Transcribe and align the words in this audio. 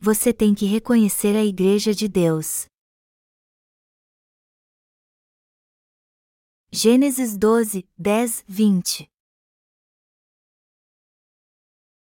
você 0.00 0.32
tem 0.32 0.54
que 0.54 0.64
reconhecer 0.64 1.36
a 1.36 1.44
Igreja 1.44 1.92
de 1.92 2.06
Deus. 2.08 2.66
Gênesis 6.70 7.36
12, 7.36 7.88
10, 7.96 8.44
20 8.46 9.10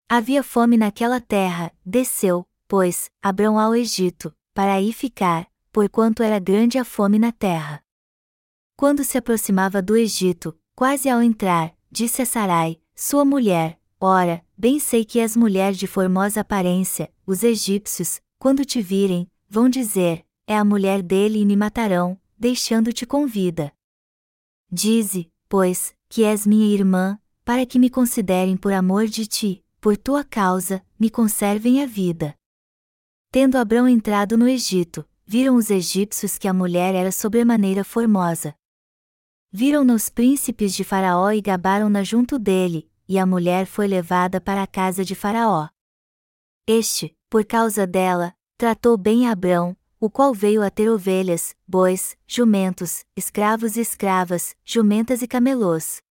Havia 0.08 0.42
fome 0.42 0.76
naquela 0.76 1.20
terra, 1.20 1.72
desceu, 1.84 2.46
pois, 2.68 3.10
Abrão 3.22 3.58
ao 3.58 3.74
Egito, 3.74 4.34
para 4.52 4.74
aí 4.74 4.92
ficar, 4.92 5.50
porquanto 5.72 6.22
era 6.22 6.38
grande 6.38 6.78
a 6.78 6.84
fome 6.84 7.18
na 7.18 7.32
terra. 7.32 7.82
Quando 8.76 9.02
se 9.04 9.16
aproximava 9.16 9.80
do 9.80 9.96
Egito, 9.96 10.58
quase 10.74 11.08
ao 11.08 11.22
entrar, 11.22 11.74
disse 11.90 12.20
a 12.20 12.26
Sarai, 12.26 12.80
sua 12.94 13.24
mulher, 13.24 13.80
ora, 14.06 14.44
bem 14.56 14.78
sei 14.78 15.04
que 15.04 15.18
és 15.18 15.36
mulher 15.36 15.72
de 15.72 15.86
formosa 15.86 16.40
aparência, 16.40 17.12
os 17.26 17.42
egípcios, 17.42 18.20
quando 18.38 18.64
te 18.64 18.80
virem, 18.80 19.28
vão 19.48 19.68
dizer, 19.68 20.24
é 20.46 20.56
a 20.56 20.64
mulher 20.64 21.02
dele 21.02 21.40
e 21.40 21.44
me 21.44 21.56
matarão, 21.56 22.16
deixando-te 22.38 23.04
com 23.04 23.26
vida. 23.26 23.72
Dize, 24.70 25.30
pois, 25.48 25.94
que 26.08 26.24
és 26.24 26.46
minha 26.46 26.72
irmã, 26.72 27.18
para 27.44 27.66
que 27.66 27.78
me 27.78 27.90
considerem 27.90 28.56
por 28.56 28.72
amor 28.72 29.06
de 29.06 29.26
ti, 29.26 29.64
por 29.80 29.96
tua 29.96 30.22
causa, 30.22 30.84
me 30.98 31.10
conservem 31.10 31.82
a 31.82 31.86
vida. 31.86 32.34
Tendo 33.32 33.56
Abrão 33.56 33.88
entrado 33.88 34.36
no 34.36 34.48
Egito, 34.48 35.04
viram 35.26 35.56
os 35.56 35.70
egípcios 35.70 36.38
que 36.38 36.46
a 36.46 36.54
mulher 36.54 36.94
era 36.94 37.10
sobremaneira 37.10 37.82
formosa. 37.82 38.54
Viram-na 39.50 39.94
os 39.94 40.08
príncipes 40.08 40.74
de 40.74 40.84
Faraó 40.84 41.30
e 41.32 41.40
gabaram-na 41.40 42.04
junto 42.04 42.38
dele, 42.38 42.88
e 43.08 43.18
a 43.18 43.26
mulher 43.26 43.66
foi 43.66 43.86
levada 43.86 44.40
para 44.40 44.62
a 44.62 44.66
casa 44.66 45.04
de 45.04 45.14
Faraó. 45.14 45.68
Este, 46.66 47.16
por 47.30 47.44
causa 47.44 47.86
dela, 47.86 48.34
tratou 48.56 48.96
bem 48.96 49.28
Abrão, 49.28 49.76
o 50.00 50.10
qual 50.10 50.34
veio 50.34 50.62
a 50.62 50.70
ter 50.70 50.90
ovelhas, 50.90 51.54
bois, 51.66 52.16
jumentos, 52.26 53.04
escravos 53.16 53.76
e 53.76 53.80
escravas, 53.80 54.54
jumentas 54.64 55.22
e 55.22 55.28
camelôs. 55.28 56.02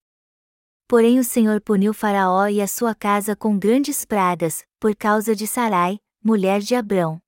Porém 0.88 1.20
o 1.20 1.24
Senhor 1.24 1.62
puniu 1.62 1.94
Faraó 1.94 2.48
e 2.48 2.62
a 2.62 2.68
sua 2.68 2.94
casa 2.94 3.36
com 3.36 3.58
grandes 3.58 4.06
pragas, 4.06 4.66
por 4.80 4.96
causa 4.96 5.36
de 5.36 5.48
Sarai, 5.48 6.00
mulher 6.24 6.62
de 6.62 6.76
Abrão. 6.76 7.22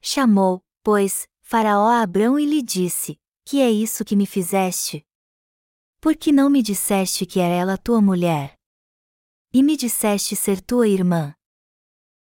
Chamou, 0.00 0.62
pois, 0.82 1.28
Faraó 1.40 1.88
a 1.88 2.02
Abrão 2.02 2.38
e 2.38 2.46
lhe 2.46 2.62
disse: 2.62 3.18
Que 3.44 3.60
é 3.60 3.70
isso 3.70 4.04
que 4.04 4.16
me 4.16 4.26
fizeste? 4.26 5.04
Por 6.00 6.16
que 6.16 6.32
não 6.32 6.48
me 6.48 6.62
disseste 6.62 7.26
que 7.26 7.40
era 7.40 7.54
ela 7.54 7.78
tua 7.78 8.00
mulher? 8.00 8.58
E 9.54 9.62
me 9.62 9.76
disseste 9.76 10.34
ser 10.34 10.62
tua 10.62 10.88
irmã? 10.88 11.34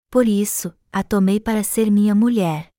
Por 0.09 0.27
isso, 0.27 0.77
a 0.91 1.01
tomei 1.01 1.39
para 1.39 1.63
ser 1.63 1.89
minha 1.89 2.13
mulher. 2.13 2.69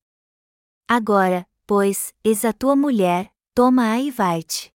Agora, 0.87 1.49
pois, 1.67 2.13
eis 2.23 2.45
a 2.45 2.53
tua 2.53 2.77
mulher, 2.77 3.33
toma-a 3.55 3.99
e 3.99 4.11
vai-te. 4.11 4.71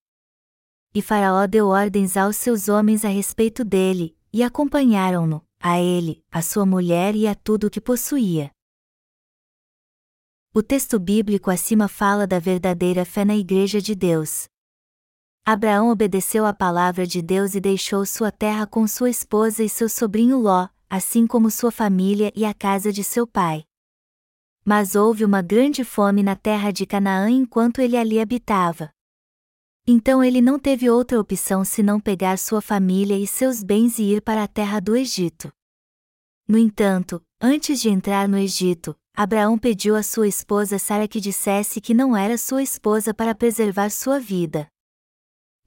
E 0.96 1.00
Faraó 1.00 1.46
deu 1.46 1.68
ordens 1.68 2.18
aos 2.18 2.38
seus 2.38 2.68
homens 2.68 3.06
a 3.06 3.10
respeito 3.10 3.64
dele, 3.64 4.18
e 4.34 4.42
acompanharam-no, 4.42 5.46
a 5.60 5.80
ele, 5.80 6.26
a 6.32 6.42
sua 6.42 6.66
mulher 6.66 7.14
e 7.14 7.28
a 7.28 7.36
tudo 7.36 7.68
o 7.68 7.70
que 7.70 7.80
possuía. 7.80 8.52
O 10.56 10.64
texto 10.64 10.98
bíblico 10.98 11.52
acima 11.52 11.88
fala 11.88 12.26
da 12.26 12.40
verdadeira 12.40 13.06
fé 13.06 13.24
na 13.24 13.36
Igreja 13.36 13.80
de 13.80 13.94
Deus. 13.94 14.50
Abraão 15.50 15.90
obedeceu 15.90 16.46
à 16.46 16.52
palavra 16.52 17.08
de 17.08 17.22
Deus 17.22 17.56
e 17.56 17.62
deixou 17.62 18.06
sua 18.06 18.30
terra 18.34 18.68
com 18.68 18.86
sua 18.86 19.10
esposa 19.10 19.64
e 19.64 19.70
seu 19.70 19.88
sobrinho 19.88 20.38
Ló, 20.38 20.68
assim 20.90 21.26
como 21.26 21.50
sua 21.50 21.72
família 21.72 22.34
e 22.36 22.44
a 22.44 22.54
casa 22.54 22.92
de 22.92 23.02
seu 23.02 23.26
pai. 23.26 23.64
Mas 24.66 24.94
houve 24.94 25.24
uma 25.24 25.42
grande 25.42 25.86
fome 25.86 26.22
na 26.22 26.36
terra 26.36 26.72
de 26.72 26.86
Canaã 26.86 27.30
enquanto 27.30 27.80
ele 27.80 27.96
ali 27.96 28.20
habitava. 28.20 28.90
Então 29.88 30.22
ele 30.22 30.42
não 30.42 30.60
teve 30.60 30.90
outra 30.90 31.18
opção 31.18 31.64
senão 31.64 31.98
pegar 31.98 32.38
sua 32.38 32.60
família 32.60 33.18
e 33.18 33.26
seus 33.26 33.64
bens 33.64 34.00
e 34.00 34.16
ir 34.16 34.22
para 34.22 34.44
a 34.44 34.50
terra 34.50 34.82
do 34.82 34.98
Egito. 34.98 35.50
No 36.46 36.58
entanto, 36.58 37.24
antes 37.40 37.80
de 37.80 37.90
entrar 37.90 38.28
no 38.28 38.38
Egito, 38.38 38.94
Abraão 39.16 39.58
pediu 39.58 39.96
à 39.96 40.04
sua 40.04 40.28
esposa 40.28 40.78
Sara 40.78 41.08
que 41.08 41.22
dissesse 41.22 41.80
que 41.80 41.94
não 41.94 42.18
era 42.18 42.38
sua 42.38 42.62
esposa 42.62 43.14
para 43.14 43.34
preservar 43.34 43.90
sua 43.92 44.20
vida. 44.20 44.68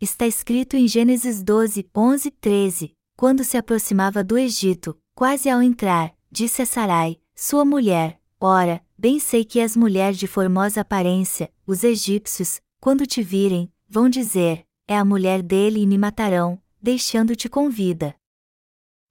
Está 0.01 0.27
escrito 0.27 0.79
em 0.79 0.89
Gênesis 0.89 1.43
12, 1.43 1.87
11, 1.95 2.31
13: 2.31 2.97
Quando 3.19 3.45
se 3.45 3.59
aproximava 3.59 4.25
do 4.25 4.39
Egito, 4.39 4.99
quase 5.15 5.51
ao 5.51 5.63
entrar, 5.63 6.17
disse 6.33 6.63
a 6.63 6.67
Sarai, 6.67 7.21
sua 7.35 7.67
mulher: 7.67 8.19
Ora, 8.41 8.83
bem 8.97 9.21
sei 9.21 9.45
que 9.45 9.61
és 9.61 9.77
mulher 9.77 10.15
de 10.15 10.27
formosa 10.27 10.81
aparência, 10.81 11.53
os 11.67 11.85
egípcios, 11.85 12.63
quando 12.81 13.07
te 13.07 13.23
virem, 13.23 13.71
vão 13.87 14.09
dizer: 14.09 14.65
É 14.89 14.97
a 14.97 15.05
mulher 15.05 15.43
dele 15.43 15.81
e 15.83 15.87
me 15.87 15.99
matarão, 15.99 16.59
deixando-te 16.81 17.47
com 17.47 17.69
vida. 17.69 18.17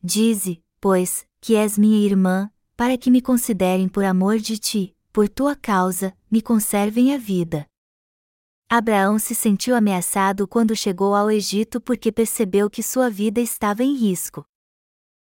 Dize, 0.03 0.59
pois, 0.81 1.23
que 1.39 1.55
és 1.55 1.77
minha 1.77 2.03
irmã, 2.03 2.49
para 2.75 2.97
que 2.97 3.11
me 3.11 3.21
considerem 3.21 3.87
por 3.87 4.03
amor 4.03 4.39
de 4.39 4.57
ti, 4.57 4.95
por 5.13 5.29
tua 5.29 5.55
causa, 5.55 6.17
me 6.31 6.41
conservem 6.41 7.13
a 7.13 7.17
vida. 7.19 7.68
Abraão 8.69 9.17
se 9.17 9.33
sentiu 9.33 9.75
ameaçado 9.75 10.47
quando 10.47 10.75
chegou 10.75 11.15
ao 11.15 11.31
Egito 11.31 11.81
porque 11.81 12.11
percebeu 12.11 12.69
que 12.69 12.83
sua 12.83 13.09
vida 13.09 13.41
estava 13.41 13.83
em 13.83 13.95
risco. 13.95 14.45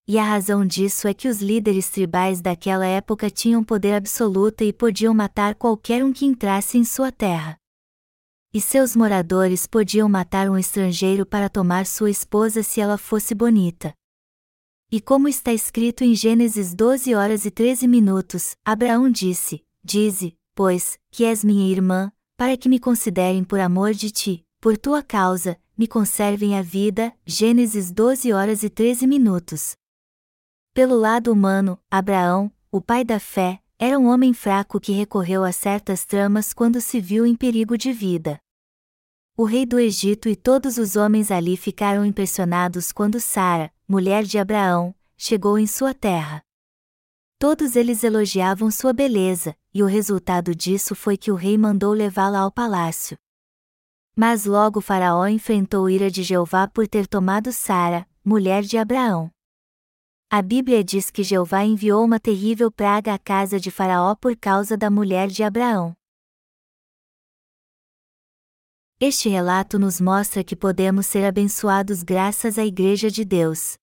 E 0.07 0.17
a 0.17 0.23
razão 0.23 0.65
disso 0.65 1.07
é 1.07 1.13
que 1.13 1.27
os 1.27 1.41
líderes 1.41 1.89
tribais 1.89 2.39
daquela 2.41 2.85
época 2.85 3.29
tinham 3.29 3.63
poder 3.63 3.93
absoluto 3.93 4.63
e 4.63 4.71
podiam 4.71 5.13
matar 5.13 5.55
qualquer 5.55 6.03
um 6.03 6.13
que 6.13 6.25
entrasse 6.25 6.77
em 6.77 6.85
sua 6.85 7.11
terra 7.11 7.59
e 8.55 8.61
seus 8.61 8.95
moradores 8.95 9.67
podiam 9.67 10.07
matar 10.07 10.49
um 10.49 10.57
estrangeiro 10.57 11.25
para 11.25 11.49
tomar 11.49 11.85
sua 11.85 12.09
esposa 12.09 12.63
se 12.63 12.79
ela 12.79 12.97
fosse 12.97 13.35
bonita. 13.35 13.93
E 14.89 15.01
como 15.01 15.27
está 15.27 15.51
escrito 15.51 16.05
em 16.05 16.15
Gênesis 16.15 16.73
12 16.73 17.13
horas 17.13 17.43
e 17.43 17.51
13 17.51 17.85
minutos, 17.85 18.55
Abraão 18.63 19.11
disse: 19.11 19.61
Dize, 19.83 20.37
pois, 20.55 20.97
que 21.11 21.25
és 21.25 21.43
minha 21.43 21.69
irmã, 21.69 22.09
para 22.37 22.57
que 22.57 22.67
me 22.67 22.79
considerem 22.79 23.43
por 23.43 23.59
amor 23.59 23.93
de 23.93 24.11
ti, 24.11 24.45
por 24.59 24.77
tua 24.77 25.01
causa, 25.01 25.57
me 25.77 25.87
conservem 25.87 26.57
a 26.57 26.61
vida. 26.61 27.13
Gênesis 27.25 27.91
12 27.91 28.33
horas 28.33 28.63
e 28.63 28.69
13 28.69 29.07
minutos. 29.07 29.75
Pelo 30.73 30.97
lado 30.97 31.31
humano, 31.31 31.79
Abraão, 31.89 32.51
o 32.69 32.81
pai 32.81 33.03
da 33.05 33.19
fé, 33.19 33.61
era 33.79 33.97
um 33.97 34.07
homem 34.07 34.33
fraco 34.33 34.79
que 34.79 34.91
recorreu 34.91 35.43
a 35.43 35.51
certas 35.51 36.05
tramas 36.05 36.53
quando 36.53 36.81
se 36.81 36.99
viu 36.99 37.25
em 37.25 37.35
perigo 37.35 37.77
de 37.77 37.93
vida. 37.93 38.39
O 39.37 39.43
rei 39.43 39.65
do 39.65 39.79
Egito 39.79 40.29
e 40.29 40.35
todos 40.35 40.77
os 40.77 40.95
homens 40.95 41.29
ali 41.29 41.57
ficaram 41.57 42.05
impressionados 42.05 42.91
quando 42.91 43.19
Sara, 43.19 43.71
mulher 43.87 44.23
de 44.23 44.37
Abraão, 44.37 44.95
chegou 45.17 45.59
em 45.59 45.67
sua 45.67 45.93
terra. 45.93 46.41
Todos 47.37 47.75
eles 47.75 48.03
elogiavam 48.03 48.71
sua 48.71 48.93
beleza, 48.93 49.57
e 49.75 49.83
o 49.83 49.85
resultado 49.85 50.55
disso 50.55 50.95
foi 50.95 51.17
que 51.17 51.29
o 51.29 51.35
rei 51.35 51.57
mandou 51.57 51.91
levá-la 51.91 52.39
ao 52.39 52.49
palácio. 52.49 53.17
Mas 54.15 54.45
logo 54.45 54.79
Faraó 54.79 55.27
enfrentou 55.27 55.89
ira 55.89 56.09
de 56.09 56.23
Jeová 56.23 56.65
por 56.65 56.87
ter 56.87 57.05
tomado 57.05 57.51
Sara, 57.51 58.07
mulher 58.23 58.63
de 58.63 58.77
Abraão. 58.77 59.29
A 60.29 60.41
Bíblia 60.41 60.81
diz 60.81 61.11
que 61.11 61.23
Jeová 61.23 61.65
enviou 61.65 62.05
uma 62.05 62.21
terrível 62.21 62.71
praga 62.71 63.13
à 63.13 63.19
casa 63.19 63.59
de 63.59 63.69
Faraó 63.69 64.15
por 64.15 64.37
causa 64.37 64.77
da 64.77 64.89
mulher 64.89 65.27
de 65.27 65.43
Abraão. 65.43 65.93
Este 68.97 69.27
relato 69.27 69.77
nos 69.77 69.99
mostra 69.99 70.41
que 70.41 70.55
podemos 70.55 71.05
ser 71.05 71.25
abençoados 71.25 72.01
graças 72.01 72.57
à 72.57 72.65
Igreja 72.65 73.11
de 73.11 73.25
Deus. 73.25 73.75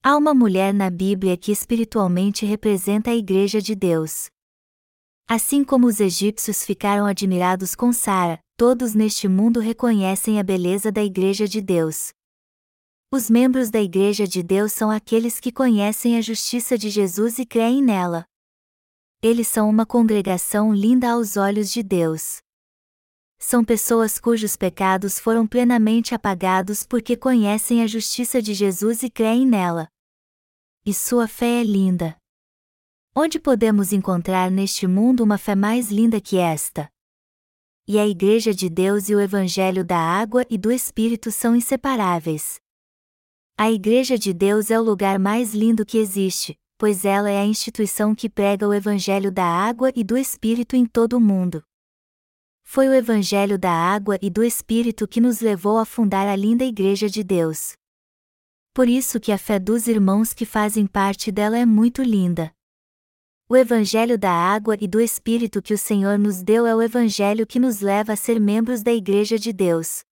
Há 0.00 0.16
uma 0.16 0.32
mulher 0.32 0.72
na 0.72 0.88
Bíblia 0.90 1.36
que 1.36 1.50
espiritualmente 1.50 2.46
representa 2.46 3.10
a 3.10 3.16
Igreja 3.16 3.60
de 3.60 3.74
Deus. 3.74 4.28
Assim 5.28 5.64
como 5.64 5.88
os 5.88 5.98
egípcios 5.98 6.64
ficaram 6.64 7.04
admirados 7.04 7.74
com 7.74 7.92
Sara, 7.92 8.38
todos 8.56 8.94
neste 8.94 9.26
mundo 9.26 9.58
reconhecem 9.58 10.38
a 10.38 10.42
beleza 10.44 10.92
da 10.92 11.02
Igreja 11.02 11.48
de 11.48 11.60
Deus. 11.60 12.12
Os 13.12 13.28
membros 13.28 13.70
da 13.70 13.82
Igreja 13.82 14.26
de 14.26 14.42
Deus 14.42 14.72
são 14.72 14.88
aqueles 14.88 15.40
que 15.40 15.50
conhecem 15.50 16.16
a 16.16 16.20
justiça 16.20 16.78
de 16.78 16.90
Jesus 16.90 17.38
e 17.40 17.44
creem 17.44 17.82
nela. 17.82 18.24
Eles 19.20 19.48
são 19.48 19.68
uma 19.68 19.84
congregação 19.84 20.72
linda 20.72 21.10
aos 21.10 21.36
olhos 21.36 21.72
de 21.72 21.82
Deus 21.82 22.40
são 23.38 23.64
pessoas 23.64 24.18
cujos 24.18 24.56
pecados 24.56 25.18
foram 25.18 25.46
plenamente 25.46 26.14
apagados 26.14 26.84
porque 26.84 27.16
conhecem 27.16 27.82
a 27.82 27.86
justiça 27.86 28.42
de 28.42 28.52
Jesus 28.52 29.02
e 29.02 29.08
creem 29.08 29.46
nela. 29.46 29.88
E 30.84 30.92
sua 30.92 31.28
fé 31.28 31.60
é 31.60 31.64
linda. 31.64 32.16
Onde 33.14 33.38
podemos 33.38 33.92
encontrar 33.92 34.50
neste 34.50 34.86
mundo 34.86 35.22
uma 35.22 35.38
fé 35.38 35.54
mais 35.54 35.90
linda 35.90 36.20
que 36.20 36.36
esta? 36.36 36.90
E 37.86 37.98
a 37.98 38.06
Igreja 38.06 38.52
de 38.52 38.68
Deus 38.68 39.08
e 39.08 39.14
o 39.14 39.20
Evangelho 39.20 39.84
da 39.84 39.98
Água 39.98 40.44
e 40.50 40.58
do 40.58 40.70
Espírito 40.70 41.30
são 41.30 41.56
inseparáveis. 41.56 42.60
A 43.56 43.70
Igreja 43.70 44.18
de 44.18 44.32
Deus 44.32 44.70
é 44.70 44.78
o 44.78 44.82
lugar 44.82 45.18
mais 45.18 45.54
lindo 45.54 45.86
que 45.86 45.98
existe, 45.98 46.56
pois 46.76 47.04
ela 47.04 47.30
é 47.30 47.40
a 47.40 47.46
instituição 47.46 48.14
que 48.14 48.28
prega 48.28 48.68
o 48.68 48.74
Evangelho 48.74 49.32
da 49.32 49.44
água 49.44 49.90
e 49.96 50.04
do 50.04 50.16
Espírito 50.16 50.76
em 50.76 50.86
todo 50.86 51.14
o 51.14 51.20
mundo. 51.20 51.64
Foi 52.70 52.86
o 52.86 52.92
Evangelho 52.92 53.58
da 53.58 53.72
água 53.72 54.18
e 54.20 54.28
do 54.28 54.44
Espírito 54.44 55.08
que 55.08 55.22
nos 55.22 55.40
levou 55.40 55.78
a 55.78 55.86
fundar 55.86 56.28
a 56.28 56.36
linda 56.36 56.66
Igreja 56.66 57.08
de 57.08 57.24
Deus. 57.24 57.72
Por 58.74 58.86
isso 58.86 59.18
que 59.18 59.32
a 59.32 59.38
fé 59.38 59.58
dos 59.58 59.88
irmãos 59.88 60.34
que 60.34 60.44
fazem 60.44 60.86
parte 60.86 61.32
dela 61.32 61.56
é 61.56 61.64
muito 61.64 62.02
linda. 62.02 62.52
O 63.48 63.56
Evangelho 63.56 64.18
da 64.18 64.30
água 64.30 64.76
e 64.78 64.86
do 64.86 65.00
Espírito 65.00 65.62
que 65.62 65.72
o 65.72 65.78
Senhor 65.78 66.18
nos 66.18 66.42
deu 66.42 66.66
é 66.66 66.76
o 66.76 66.82
Evangelho 66.82 67.46
que 67.46 67.58
nos 67.58 67.80
leva 67.80 68.12
a 68.12 68.16
ser 68.16 68.38
membros 68.38 68.82
da 68.82 68.92
Igreja 68.92 69.38
de 69.38 69.50
Deus. 69.50 70.02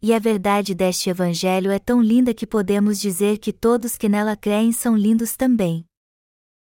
E 0.00 0.14
a 0.14 0.18
verdade 0.18 0.74
deste 0.74 1.10
Evangelho 1.10 1.70
é 1.70 1.78
tão 1.78 2.00
linda 2.00 2.32
que 2.32 2.46
podemos 2.46 2.98
dizer 2.98 3.36
que 3.36 3.52
todos 3.52 3.94
que 3.94 4.08
nela 4.08 4.34
creem 4.34 4.72
são 4.72 4.96
lindos 4.96 5.36
também. 5.36 5.84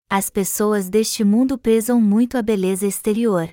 As 0.09 0.31
pessoas 0.31 0.89
deste 0.89 1.25
mundo 1.25 1.59
prezam 1.59 2.01
muito 2.01 2.39
a 2.39 2.43
beleza 2.43 2.87
exterior. 2.87 3.53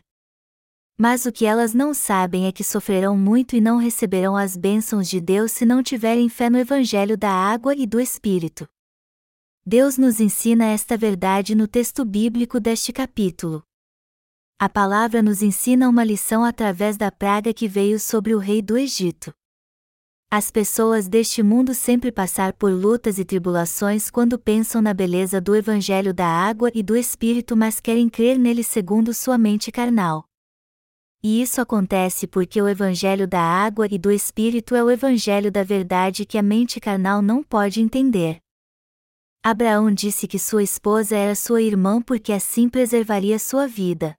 Mas 0.97 1.25
o 1.25 1.31
que 1.31 1.45
elas 1.45 1.73
não 1.73 1.93
sabem 1.93 2.45
é 2.45 2.51
que 2.51 2.63
sofrerão 2.63 3.17
muito 3.17 3.55
e 3.55 3.61
não 3.61 3.77
receberão 3.77 4.37
as 4.37 4.55
bênçãos 4.55 5.09
de 5.09 5.19
Deus 5.19 5.51
se 5.51 5.65
não 5.65 5.81
tiverem 5.81 6.29
fé 6.29 6.49
no 6.49 6.57
Evangelho 6.57 7.17
da 7.17 7.31
água 7.31 7.75
e 7.75 7.87
do 7.87 7.99
Espírito. 7.99 8.67
Deus 9.65 9.97
nos 9.97 10.19
ensina 10.19 10.65
esta 10.65 10.97
verdade 10.97 11.53
no 11.55 11.67
texto 11.67 12.03
bíblico 12.03 12.59
deste 12.59 12.91
capítulo. 12.91 13.63
A 14.59 14.69
palavra 14.69 15.23
nos 15.23 15.41
ensina 15.41 15.89
uma 15.89 16.03
lição 16.03 16.43
através 16.43 16.97
da 16.97 17.11
praga 17.11 17.53
que 17.53 17.67
veio 17.67 17.99
sobre 17.99 18.35
o 18.35 18.37
rei 18.37 18.61
do 18.61 18.77
Egito. 18.77 19.33
As 20.33 20.49
pessoas 20.49 21.09
deste 21.09 21.43
mundo 21.43 21.73
sempre 21.73 22.09
passar 22.09 22.53
por 22.53 22.71
lutas 22.71 23.19
e 23.19 23.25
tribulações 23.25 24.09
quando 24.09 24.39
pensam 24.39 24.81
na 24.81 24.93
beleza 24.93 25.41
do 25.41 25.53
evangelho 25.53 26.13
da 26.13 26.25
água 26.25 26.71
e 26.73 26.81
do 26.81 26.95
espírito, 26.95 27.57
mas 27.57 27.81
querem 27.81 28.07
crer 28.07 28.39
nele 28.39 28.63
segundo 28.63 29.13
sua 29.13 29.37
mente 29.37 29.71
carnal. 29.73 30.30
E 31.23 31.41
isso 31.41 31.61
acontece 31.61 32.25
porque 32.25 32.59
o 32.59 32.67
evangelho 32.67 33.27
da 33.27 33.41
água 33.41 33.87
e 33.91 33.97
do 33.99 34.11
espírito 34.11 34.75
é 34.75 34.83
o 34.83 34.89
evangelho 34.89 35.51
da 35.51 35.63
verdade 35.63 36.25
que 36.25 36.37
a 36.37 36.41
mente 36.41 36.79
carnal 36.79 37.21
não 37.21 37.43
pode 37.43 37.79
entender. 37.79 38.41
Abraão 39.43 39.91
disse 39.91 40.27
que 40.27 40.39
sua 40.39 40.63
esposa 40.63 41.15
era 41.15 41.35
sua 41.35 41.61
irmã 41.61 42.01
porque 42.01 42.33
assim 42.33 42.67
preservaria 42.67 43.37
sua 43.37 43.67
vida. 43.67 44.15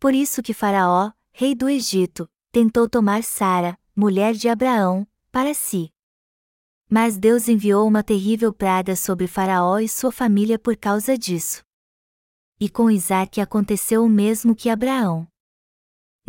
Por 0.00 0.14
isso 0.14 0.42
que 0.42 0.54
Faraó, 0.54 1.12
rei 1.32 1.54
do 1.54 1.68
Egito, 1.68 2.28
tentou 2.50 2.88
tomar 2.88 3.22
Sara, 3.22 3.78
mulher 3.94 4.32
de 4.32 4.48
Abraão, 4.48 5.06
para 5.30 5.52
si. 5.52 5.90
Mas 6.88 7.18
Deus 7.18 7.48
enviou 7.48 7.86
uma 7.86 8.02
terrível 8.02 8.50
praga 8.50 8.96
sobre 8.96 9.26
Faraó 9.26 9.78
e 9.78 9.88
sua 9.88 10.10
família 10.10 10.58
por 10.58 10.74
causa 10.74 11.18
disso. 11.18 11.62
E 12.58 12.68
com 12.70 12.90
Isaac 12.90 13.40
aconteceu 13.42 14.04
o 14.04 14.08
mesmo 14.08 14.54
que 14.54 14.70
Abraão. 14.70 15.28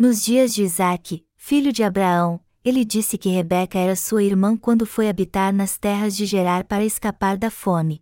Nos 0.00 0.22
dias 0.22 0.54
de 0.54 0.62
Isaac, 0.62 1.22
filho 1.36 1.70
de 1.70 1.82
Abraão, 1.82 2.40
ele 2.64 2.86
disse 2.86 3.18
que 3.18 3.28
Rebeca 3.28 3.78
era 3.78 3.94
sua 3.94 4.22
irmã 4.22 4.56
quando 4.56 4.86
foi 4.86 5.10
habitar 5.10 5.52
nas 5.52 5.76
terras 5.76 6.16
de 6.16 6.24
Gerar 6.24 6.64
para 6.64 6.82
escapar 6.82 7.36
da 7.36 7.50
fome. 7.50 8.00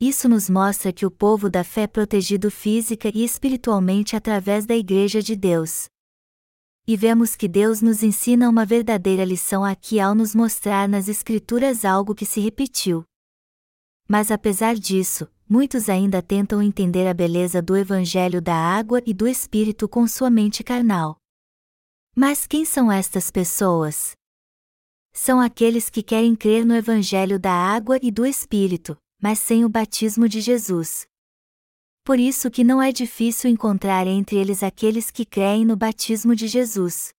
Isso 0.00 0.28
nos 0.28 0.48
mostra 0.48 0.92
que 0.92 1.04
o 1.04 1.10
povo 1.10 1.50
da 1.50 1.64
fé 1.64 1.82
é 1.82 1.86
protegido 1.88 2.52
física 2.52 3.10
e 3.12 3.24
espiritualmente 3.24 4.14
através 4.14 4.64
da 4.64 4.76
Igreja 4.76 5.20
de 5.20 5.34
Deus. 5.34 5.86
E 6.86 6.96
vemos 6.96 7.34
que 7.34 7.48
Deus 7.48 7.82
nos 7.82 8.04
ensina 8.04 8.48
uma 8.48 8.64
verdadeira 8.64 9.24
lição 9.24 9.64
aqui 9.64 9.98
ao 9.98 10.14
nos 10.14 10.36
mostrar 10.36 10.88
nas 10.88 11.08
Escrituras 11.08 11.84
algo 11.84 12.14
que 12.14 12.24
se 12.24 12.38
repetiu. 12.38 13.02
Mas 14.12 14.30
apesar 14.30 14.74
disso, 14.74 15.26
muitos 15.48 15.88
ainda 15.88 16.20
tentam 16.20 16.60
entender 16.60 17.08
a 17.08 17.14
beleza 17.14 17.62
do 17.62 17.74
Evangelho 17.74 18.42
da 18.42 18.54
água 18.54 19.00
e 19.06 19.14
do 19.14 19.26
Espírito 19.26 19.88
com 19.88 20.06
sua 20.06 20.28
mente 20.28 20.62
carnal. 20.62 21.16
Mas 22.14 22.46
quem 22.46 22.62
são 22.62 22.92
estas 22.92 23.30
pessoas? 23.30 24.12
São 25.14 25.40
aqueles 25.40 25.88
que 25.88 26.02
querem 26.02 26.36
crer 26.36 26.66
no 26.66 26.74
Evangelho 26.74 27.38
da 27.38 27.54
água 27.54 27.98
e 28.02 28.10
do 28.10 28.26
Espírito, 28.26 28.98
mas 29.18 29.38
sem 29.38 29.64
o 29.64 29.68
batismo 29.70 30.28
de 30.28 30.42
Jesus. 30.42 31.06
Por 32.04 32.20
isso 32.20 32.50
que 32.50 32.62
não 32.62 32.82
é 32.82 32.92
difícil 32.92 33.48
encontrar 33.48 34.06
entre 34.06 34.36
eles 34.36 34.62
aqueles 34.62 35.10
que 35.10 35.24
creem 35.24 35.64
no 35.64 35.74
batismo 35.74 36.36
de 36.36 36.48
Jesus. 36.48 37.14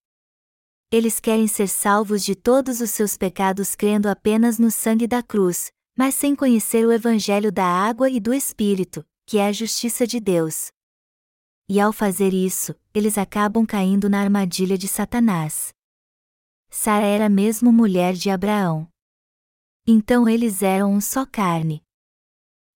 Eles 0.91 1.19
querem 1.19 1.47
ser 1.47 1.69
salvos 1.69 2.23
de 2.23 2.35
todos 2.35 2.81
os 2.81 2.91
seus 2.91 3.17
pecados 3.17 3.73
crendo 3.73 4.07
apenas 4.07 4.59
no 4.59 4.69
sangue 4.69 5.07
da 5.07 5.23
cruz, 5.23 5.71
mas 5.95 6.15
sem 6.15 6.35
conhecer 6.35 6.85
o 6.85 6.91
Evangelho 6.91 7.51
da 7.51 7.65
água 7.65 8.09
e 8.09 8.19
do 8.19 8.33
Espírito, 8.33 9.05
que 9.25 9.37
é 9.37 9.47
a 9.47 9.51
justiça 9.51 10.05
de 10.07 10.19
Deus 10.19 10.71
e 11.73 11.79
ao 11.79 11.93
fazer 11.93 12.33
isso, 12.33 12.75
eles 12.93 13.17
acabam 13.17 13.65
caindo 13.65 14.09
na 14.09 14.19
armadilha 14.21 14.77
de 14.77 14.87
Satanás. 14.87 15.73
Sara 16.69 17.05
era 17.05 17.29
mesmo 17.29 17.71
mulher 17.71 18.13
de 18.13 18.29
Abraão. 18.29 18.87
Então 19.87 20.27
eles 20.27 20.61
eram 20.61 20.93
um 20.93 21.01
só 21.01 21.25
carne. 21.25 21.81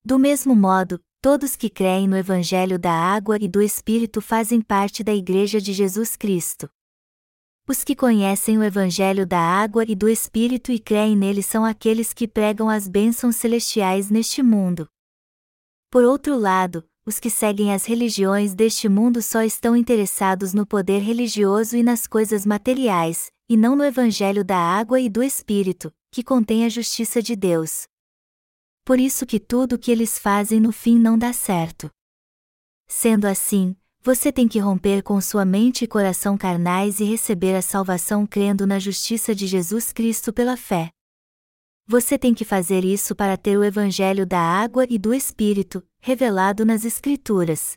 Do 0.04 0.18
mesmo 0.18 0.56
modo, 0.56 1.00
todos 1.22 1.56
que 1.56 1.70
creem 1.70 2.08
no 2.08 2.18
Evangelho 2.18 2.80
da 2.80 2.92
água 2.92 3.38
e 3.40 3.48
do 3.48 3.62
Espírito 3.62 4.22
fazem 4.22 4.62
parte 4.62 5.04
da 5.04 5.14
Igreja 5.14 5.60
de 5.60 5.74
Jesus 5.74 6.16
Cristo. 6.16 6.70
Os 7.70 7.84
que 7.84 7.98
conhecem 7.98 8.58
o 8.58 8.64
Evangelho 8.64 9.28
da 9.28 9.42
água 9.42 9.84
e 9.86 9.94
do 9.94 10.08
Espírito 10.08 10.72
e 10.72 10.80
creem 10.80 11.18
nele 11.18 11.44
são 11.44 11.66
aqueles 11.66 12.14
que 12.14 12.26
pregam 12.26 12.70
as 12.70 12.88
bênçãos 12.88 13.36
celestiais 13.36 14.10
neste 14.10 14.42
mundo. 14.42 14.88
Por 15.92 16.06
outro 16.06 16.38
lado, 16.38 16.88
os 17.06 17.20
que 17.20 17.30
seguem 17.30 17.74
as 17.74 17.86
religiões 17.86 18.56
deste 18.56 18.88
mundo 18.88 19.22
só 19.22 19.42
estão 19.42 19.76
interessados 19.76 20.54
no 20.54 20.66
poder 20.66 21.00
religioso 21.00 21.76
e 21.76 21.84
nas 21.84 22.08
coisas 22.08 22.46
materiais, 22.46 23.34
e 23.50 23.58
não 23.58 23.76
no 23.76 23.84
Evangelho 23.84 24.46
da 24.46 24.58
água 24.58 25.02
e 25.02 25.10
do 25.10 25.22
Espírito, 25.22 25.94
que 26.10 26.24
contém 26.24 26.64
a 26.64 26.70
justiça 26.70 27.22
de 27.22 27.36
Deus. 27.36 27.86
Por 28.86 28.98
isso 28.98 29.26
que 29.26 29.42
tudo 29.42 29.76
o 29.76 29.78
que 29.78 29.92
eles 29.92 30.18
fazem 30.18 30.62
no 30.62 30.72
fim 30.72 30.98
não 30.98 31.18
dá 31.18 31.34
certo. 31.34 31.90
Sendo 32.88 33.26
assim, 33.26 33.76
você 34.08 34.32
tem 34.32 34.48
que 34.48 34.58
romper 34.58 35.04
com 35.04 35.20
sua 35.20 35.44
mente 35.44 35.84
e 35.84 35.88
coração 35.88 36.38
carnais 36.38 37.02
e 37.02 37.04
receber 37.04 37.54
a 37.58 37.62
salvação 37.62 38.26
crendo 38.26 38.66
na 38.66 38.80
justiça 38.80 39.36
de 39.36 39.46
Jesus 39.46 39.92
Cristo 39.92 40.32
pela 40.32 40.56
fé. 40.56 40.92
Você 41.86 42.18
tem 42.18 42.34
que 42.34 42.46
fazer 42.46 42.86
isso 42.86 43.14
para 43.14 43.36
ter 43.36 43.58
o 43.58 43.66
Evangelho 43.66 44.26
da 44.26 44.40
água 44.40 44.86
e 44.90 44.98
do 44.98 45.14
Espírito, 45.14 45.84
revelado 46.00 46.66
nas 46.66 46.86
Escrituras. 46.86 47.74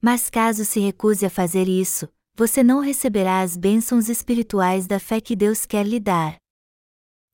Mas 0.00 0.30
caso 0.30 0.64
se 0.64 0.78
recuse 0.78 1.26
a 1.26 1.30
fazer 1.30 1.66
isso, 1.66 2.08
você 2.36 2.62
não 2.62 2.78
receberá 2.78 3.40
as 3.40 3.56
bênçãos 3.56 4.08
espirituais 4.08 4.86
da 4.86 5.00
fé 5.00 5.20
que 5.20 5.34
Deus 5.34 5.66
quer 5.66 5.84
lhe 5.84 5.98
dar. 5.98 6.36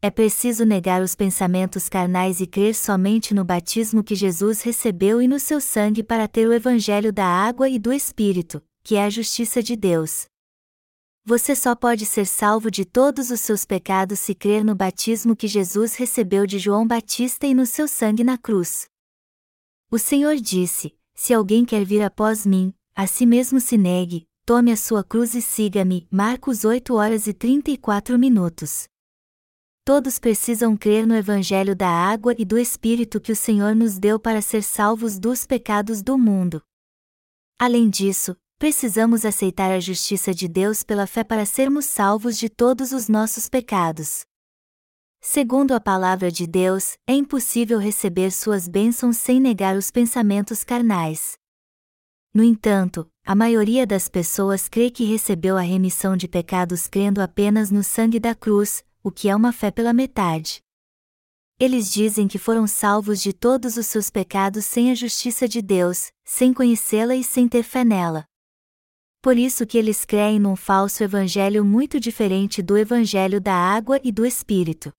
É 0.03 0.11
preciso 0.11 0.65
negar 0.65 1.03
os 1.03 1.15
pensamentos 1.15 1.87
carnais 1.87 2.41
e 2.41 2.47
crer 2.47 2.75
somente 2.75 3.35
no 3.35 3.45
batismo 3.45 4.03
que 4.03 4.15
Jesus 4.15 4.63
recebeu 4.63 5.21
e 5.21 5.29
no 5.29 5.39
seu 5.39 5.61
sangue 5.61 6.03
para 6.03 6.27
ter 6.27 6.49
o 6.49 6.55
Evangelho 6.55 7.13
da 7.13 7.27
água 7.27 7.69
e 7.69 7.79
do 7.79 7.93
Espírito, 7.93 8.63
que 8.83 8.97
é 8.97 9.05
a 9.05 9.11
justiça 9.11 9.63
de 9.63 9.77
Deus. 9.77 10.25
Você 11.23 11.55
só 11.55 11.75
pode 11.75 12.07
ser 12.07 12.25
salvo 12.25 12.71
de 12.71 12.87
todos 12.87 13.31
os 13.31 13.43
seus 13.43 13.67
pecados 13.67 14.19
se 14.21 14.35
crer 14.35 14.65
no 14.65 14.75
batismo 14.75 15.37
que 15.37 15.47
Jesus 15.47 15.95
recebeu 15.97 16.47
de 16.47 16.59
João 16.59 16.87
Batista 16.87 17.47
e 17.47 17.53
no 17.53 17.67
seu 17.67 17.87
sangue 17.87 18.25
na 18.25 18.39
cruz. 18.39 18.87
O 19.91 19.99
Senhor 19.99 20.37
disse: 20.37 20.97
Se 21.15 21.35
alguém 21.35 21.63
quer 21.63 21.85
vir 21.85 22.03
após 22.03 22.47
mim, 22.47 22.73
a 22.97 23.07
si 23.07 23.27
mesmo 23.27 23.61
se 23.61 23.77
negue, 23.77 24.27
tome 24.47 24.73
a 24.73 24.79
sua 24.79 25.05
cruz 25.05 25.35
e 25.35 25.43
siga-me. 25.43 26.09
Marcos 26.11 26.65
8 26.65 26.95
horas 26.95 27.27
e 27.27 27.35
34 27.35 28.19
minutos. 28.19 28.90
Todos 29.85 30.19
precisam 30.19 30.77
crer 30.77 31.07
no 31.07 31.15
Evangelho 31.15 31.75
da 31.75 31.89
água 31.89 32.35
e 32.39 32.45
do 32.45 32.59
Espírito 32.59 33.21
que 33.21 33.33
o 33.33 33.37
Senhor 33.37 33.75
nos 33.75 33.99
deu 33.99 34.21
para 34.21 34.43
ser 34.43 34.63
salvos 34.63 35.19
dos 35.19 35.47
pecados 35.47 36.03
do 36.03 36.19
mundo. 36.19 36.63
Além 37.59 37.89
disso, 37.89 38.37
precisamos 38.59 39.25
aceitar 39.25 39.73
a 39.73 39.81
justiça 39.81 40.35
de 40.35 40.47
Deus 40.47 40.83
pela 40.83 41.07
fé 41.07 41.25
para 41.25 41.47
sermos 41.47 41.87
salvos 41.87 42.39
de 42.39 42.49
todos 42.49 42.93
os 42.93 43.09
nossos 43.09 43.49
pecados. 43.49 44.25
Segundo 45.19 45.73
a 45.73 45.81
palavra 45.81 46.31
de 46.31 46.47
Deus, 46.47 46.97
é 47.07 47.15
impossível 47.15 47.79
receber 47.79 48.31
suas 48.31 48.69
bênçãos 48.69 49.17
sem 49.17 49.41
negar 49.41 49.77
os 49.77 49.91
pensamentos 49.91 50.63
carnais. 50.63 51.39
No 52.33 52.43
entanto, 52.43 53.11
a 53.27 53.35
maioria 53.35 53.87
das 53.87 54.09
pessoas 54.09 54.69
crê 54.69 54.91
que 54.91 55.05
recebeu 55.05 55.57
a 55.57 55.63
remissão 55.63 56.17
de 56.17 56.29
pecados 56.29 56.87
crendo 56.87 57.21
apenas 57.21 57.71
no 57.71 57.83
sangue 57.83 58.21
da 58.21 58.35
cruz, 58.35 58.85
o 59.03 59.11
que 59.11 59.29
é 59.29 59.37
uma 59.37 59.53
fé 59.53 59.71
pela 59.71 59.93
metade. 59.93 60.63
Eles 61.59 61.93
dizem 61.93 62.27
que 62.27 62.39
foram 62.39 62.67
salvos 62.67 63.21
de 63.21 63.33
todos 63.33 63.77
os 63.77 63.87
seus 63.87 64.09
pecados 64.09 64.65
sem 64.65 64.91
a 64.91 64.95
justiça 64.95 65.47
de 65.47 65.61
Deus, 65.61 66.11
sem 66.25 66.55
conhecê-la 66.55 67.15
e 67.15 67.23
sem 67.23 67.47
ter 67.47 67.63
fé 67.63 67.85
nela. 67.85 68.25
Por 69.23 69.37
isso 69.37 69.67
que 69.67 69.77
eles 69.77 70.07
creem 70.07 70.39
num 70.39 70.57
falso 70.57 71.05
evangelho 71.05 71.63
muito 71.63 72.01
diferente 72.01 72.63
do 72.63 72.79
evangelho 72.79 73.41
da 73.41 73.55
água 73.55 74.01
e 74.03 74.11
do 74.11 74.25
espírito. 74.25 74.91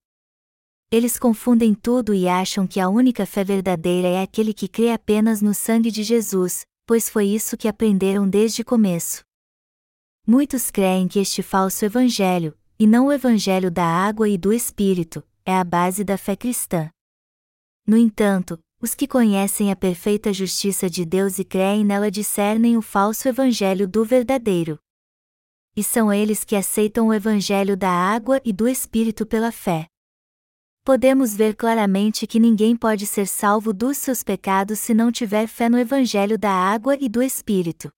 Eles 0.92 1.18
confundem 1.18 1.74
tudo 1.74 2.14
e 2.14 2.28
acham 2.28 2.68
que 2.68 2.80
a 2.80 2.90
única 2.90 3.26
fé 3.26 3.44
verdadeira 3.44 4.08
é 4.08 4.22
aquele 4.22 4.54
que 4.54 4.68
crê 4.68 4.92
apenas 4.92 5.42
no 5.42 5.54
sangue 5.54 5.90
de 5.90 6.04
Jesus, 6.04 6.64
pois 6.86 7.10
foi 7.10 7.26
isso 7.26 7.58
que 7.58 7.68
aprenderam 7.68 8.30
desde 8.30 8.62
o 8.62 8.66
começo. 8.66 9.24
Muitos 10.28 10.70
creem 10.70 11.08
que 11.08 11.18
este 11.18 11.42
falso 11.42 11.84
evangelho, 11.84 12.56
e 12.82 12.88
não 12.88 13.06
o 13.06 13.14
evangelho 13.14 13.70
da 13.70 13.86
água 13.86 14.28
e 14.28 14.40
do 14.40 14.52
Espírito, 14.52 15.24
é 15.46 15.56
a 15.56 15.64
base 15.64 16.04
da 16.04 16.18
fé 16.18 16.36
cristã. 16.36 16.90
No 17.86 17.96
entanto, 17.96 18.58
os 18.82 18.96
que 18.96 19.08
conhecem 19.08 19.72
a 19.72 19.76
perfeita 19.76 20.34
justiça 20.34 20.90
de 20.90 21.06
Deus 21.06 21.38
e 21.38 21.46
creem 21.46 21.86
nela 21.86 22.10
discernem 22.10 22.76
o 22.76 22.82
falso 22.82 23.28
evangelho 23.28 23.88
do 23.88 24.04
verdadeiro. 24.04 24.80
E 25.76 25.84
são 25.84 26.12
eles 26.12 26.44
que 26.44 26.56
aceitam 26.56 27.10
o 27.10 27.14
evangelho 27.14 27.78
da 27.78 27.92
água 27.92 28.42
e 28.44 28.52
do 28.52 28.68
Espírito 28.68 29.28
pela 29.28 29.52
fé 29.52 29.86
podemos 30.84 31.36
ver 31.36 31.56
claramente 31.56 32.26
que 32.26 32.40
ninguém 32.40 32.76
pode 32.76 33.06
ser 33.06 33.28
salvo 33.28 33.72
dos 33.72 33.98
seus 33.98 34.24
pecados 34.24 34.80
se 34.80 34.96
não 34.96 35.12
tiver 35.12 35.46
fé 35.46 35.70
no 35.70 35.78
Evangelho 35.78 36.40
da 36.40 36.52
água 36.52 36.98
e 37.00 37.08
do 37.08 37.22
Espírito. 37.22 37.92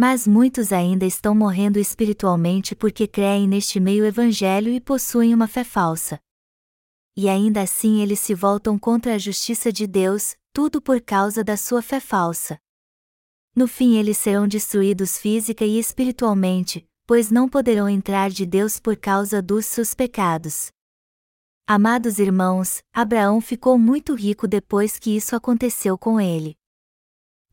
Mas 0.00 0.28
muitos 0.28 0.72
ainda 0.72 1.04
estão 1.04 1.34
morrendo 1.34 1.76
espiritualmente 1.76 2.76
porque 2.76 3.08
creem 3.08 3.48
neste 3.48 3.80
meio 3.80 4.06
Evangelho 4.06 4.72
e 4.72 4.80
possuem 4.80 5.34
uma 5.34 5.48
fé 5.48 5.64
falsa. 5.64 6.20
E 7.16 7.28
ainda 7.28 7.62
assim 7.62 8.00
eles 8.00 8.20
se 8.20 8.32
voltam 8.32 8.78
contra 8.78 9.16
a 9.16 9.18
justiça 9.18 9.72
de 9.72 9.88
Deus, 9.88 10.36
tudo 10.52 10.80
por 10.80 11.00
causa 11.00 11.42
da 11.42 11.56
sua 11.56 11.82
fé 11.82 11.98
falsa. 11.98 12.60
No 13.56 13.66
fim 13.66 13.96
eles 13.96 14.18
serão 14.18 14.46
destruídos 14.46 15.18
física 15.18 15.64
e 15.64 15.80
espiritualmente, 15.80 16.86
pois 17.04 17.32
não 17.32 17.48
poderão 17.48 17.88
entrar 17.88 18.30
de 18.30 18.46
Deus 18.46 18.78
por 18.78 18.96
causa 18.96 19.42
dos 19.42 19.66
seus 19.66 19.94
pecados. 19.94 20.68
Amados 21.66 22.20
irmãos, 22.20 22.84
Abraão 22.92 23.40
ficou 23.40 23.76
muito 23.76 24.14
rico 24.14 24.46
depois 24.46 24.96
que 24.96 25.16
isso 25.16 25.34
aconteceu 25.34 25.98
com 25.98 26.20
ele. 26.20 26.56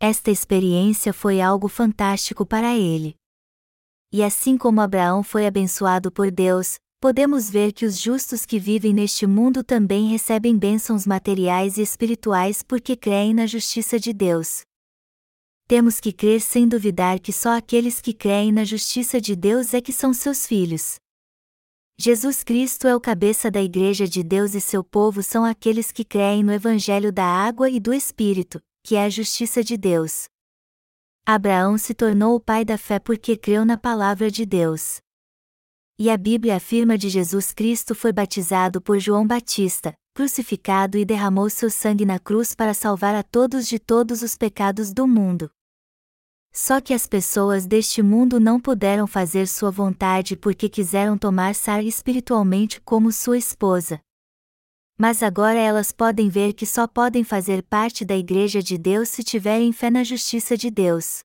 Esta 0.08 0.30
experiência 0.30 1.12
foi 1.12 1.42
algo 1.42 1.68
fantástico 1.68 2.46
para 2.46 2.76
ele. 2.78 3.16
E 4.14 4.22
assim 4.22 4.56
como 4.56 4.80
Abraão 4.80 5.24
foi 5.24 5.48
abençoado 5.48 6.12
por 6.12 6.30
Deus, 6.30 6.76
podemos 7.02 7.50
ver 7.50 7.74
que 7.74 7.88
os 7.88 8.00
justos 8.00 8.46
que 8.46 8.60
vivem 8.60 8.94
neste 8.94 9.26
mundo 9.26 9.64
também 9.64 10.08
recebem 10.08 10.60
bênçãos 10.60 11.08
materiais 11.08 11.80
e 11.80 11.82
espirituais 11.82 12.62
porque 12.62 12.96
creem 12.96 13.34
na 13.34 13.48
justiça 13.48 14.00
de 14.00 14.14
Deus. 14.14 14.62
Temos 15.68 16.00
que 16.00 16.14
crer 16.14 16.40
sem 16.40 16.68
duvidar 16.68 17.20
que 17.20 17.34
só 17.34 17.58
aqueles 17.58 18.00
que 18.00 18.14
creem 18.14 18.52
na 18.52 18.64
justiça 18.64 19.20
de 19.20 19.36
Deus 19.36 19.74
é 19.74 19.82
que 19.82 19.92
são 19.92 20.14
seus 20.14 20.46
filhos. 20.46 20.98
Jesus 21.98 22.44
Cristo 22.44 22.88
é 22.88 22.96
o 22.96 23.02
cabeça 23.02 23.50
da 23.50 23.60
Igreja 23.60 24.08
de 24.08 24.22
Deus 24.22 24.54
e 24.54 24.62
seu 24.62 24.84
povo 24.84 25.24
são 25.24 25.44
aqueles 25.44 25.92
que 25.92 26.06
creem 26.06 26.44
no 26.44 26.54
Evangelho 26.54 27.12
da 27.12 27.26
água 27.26 27.72
e 27.72 27.80
do 27.80 27.92
Espírito, 27.92 28.62
que 28.86 28.96
é 28.96 29.04
a 29.04 29.10
justiça 29.10 29.64
de 29.64 29.78
Deus. 29.78 30.26
Abraão 31.26 31.76
se 31.76 31.96
tornou 31.96 32.36
o 32.36 32.40
pai 32.40 32.64
da 32.64 32.78
fé 32.78 33.00
porque 33.00 33.36
creu 33.36 33.66
na 33.66 33.80
palavra 33.80 34.30
de 34.30 34.46
Deus. 34.46 35.00
E 35.98 36.08
a 36.08 36.16
Bíblia 36.16 36.58
afirma 36.58 36.96
de 36.96 37.10
Jesus 37.10 37.52
Cristo 37.52 37.96
foi 37.96 38.14
batizado 38.14 38.80
por 38.80 39.00
João 39.00 39.26
Batista, 39.26 39.96
crucificado 40.14 41.00
e 41.00 41.04
derramou 41.04 41.50
seu 41.50 41.72
sangue 41.72 42.06
na 42.06 42.20
cruz 42.20 42.54
para 42.54 42.76
salvar 42.76 43.16
a 43.16 43.24
todos 43.24 43.68
de 43.68 43.80
todos 43.80 44.22
os 44.22 44.38
pecados 44.38 44.94
do 44.94 45.08
mundo. 45.08 45.50
Só 46.54 46.80
que 46.80 46.94
as 46.94 47.08
pessoas 47.08 47.66
deste 47.66 48.04
mundo 48.04 48.40
não 48.40 48.60
puderam 48.60 49.08
fazer 49.08 49.48
sua 49.48 49.72
vontade 49.72 50.38
porque 50.38 50.70
quiseram 50.70 51.18
tomar 51.18 51.56
Sara 51.56 51.82
espiritualmente 51.82 52.80
como 52.82 53.12
sua 53.12 53.36
esposa. 53.36 54.00
Mas 54.98 55.22
agora 55.22 55.60
elas 55.60 55.92
podem 55.92 56.30
ver 56.30 56.54
que 56.54 56.66
só 56.66 56.88
podem 56.88 57.24
fazer 57.24 57.62
parte 57.64 58.06
da 58.06 58.16
Igreja 58.16 58.64
de 58.64 58.78
Deus 58.78 59.10
se 59.10 59.24
tiverem 59.24 59.74
fé 59.74 59.90
na 59.90 60.04
justiça 60.04 60.56
de 60.56 60.72
Deus. 60.72 61.20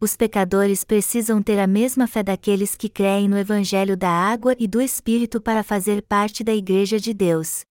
Os 0.00 0.16
pecadores 0.16 0.82
precisam 0.82 1.40
ter 1.40 1.58
a 1.60 1.68
mesma 1.68 2.08
fé 2.08 2.22
daqueles 2.22 2.74
que 2.74 2.88
creem 2.88 3.28
no 3.28 3.38
Evangelho 3.38 3.96
da 3.96 4.10
água 4.10 4.56
e 4.58 4.66
do 4.66 4.80
Espírito 4.80 5.40
para 5.40 5.62
fazer 5.62 6.02
parte 6.02 6.42
da 6.42 6.52
Igreja 6.52 6.98
de 6.98 7.14
Deus. 7.14 7.64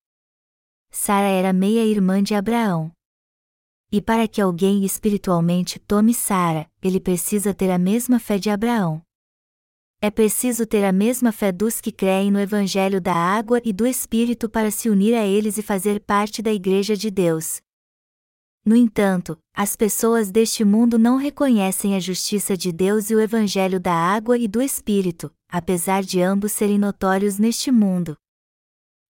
Sara 0.89 1.27
era 1.27 1.51
meia-irmã 1.51 2.23
de 2.23 2.33
Abraão. 2.33 2.91
E 3.91 4.01
para 4.01 4.27
que 4.27 4.39
alguém 4.41 4.85
espiritualmente 4.85 5.79
tome 5.79 6.13
Sara, 6.13 6.65
ele 6.81 6.99
precisa 6.99 7.53
ter 7.53 7.69
a 7.69 7.77
mesma 7.77 8.19
fé 8.19 8.39
de 8.39 8.49
Abraão. 8.49 9.01
É 10.05 10.11
preciso 10.11 10.65
ter 10.65 10.83
a 10.83 10.91
mesma 10.91 11.31
fé 11.31 11.49
dos 11.49 11.79
que 11.79 11.89
creem 11.89 12.29
no 12.29 12.37
Evangelho 12.37 12.99
da 12.99 13.15
água 13.15 13.61
e 13.63 13.71
do 13.71 13.87
Espírito 13.87 14.49
para 14.49 14.69
se 14.69 14.89
unir 14.89 15.15
a 15.15 15.25
eles 15.25 15.57
e 15.57 15.61
fazer 15.61 16.01
parte 16.01 16.41
da 16.41 16.51
Igreja 16.51 16.93
de 16.93 17.09
Deus. 17.09 17.61
No 18.65 18.75
entanto, 18.75 19.39
as 19.55 19.77
pessoas 19.77 20.29
deste 20.29 20.65
mundo 20.65 20.99
não 20.99 21.15
reconhecem 21.15 21.95
a 21.95 22.01
justiça 22.01 22.57
de 22.57 22.69
Deus 22.69 23.09
e 23.09 23.15
o 23.15 23.19
Evangelho 23.21 23.79
da 23.79 23.93
água 23.93 24.37
e 24.37 24.45
do 24.45 24.61
Espírito, 24.61 25.31
apesar 25.47 26.03
de 26.03 26.21
ambos 26.21 26.51
serem 26.51 26.77
notórios 26.77 27.37
neste 27.37 27.71
mundo. 27.71 28.17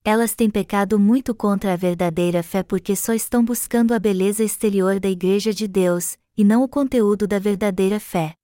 Elas 0.06 0.36
têm 0.36 0.48
pecado 0.48 1.00
muito 1.00 1.34
contra 1.34 1.74
a 1.74 1.76
verdadeira 1.76 2.44
fé 2.44 2.62
porque 2.62 2.96
só 2.96 3.16
estão 3.16 3.44
buscando 3.44 3.96
a 3.96 4.00
beleza 4.00 4.44
exterior 4.44 5.00
da 5.00 5.10
Igreja 5.10 5.56
de 5.56 5.68
Deus, 5.68 6.20
e 6.38 6.44
não 6.44 6.62
o 6.62 6.70
conteúdo 6.70 7.26
da 7.26 7.40
verdadeira 7.40 8.00
fé. 8.00 8.36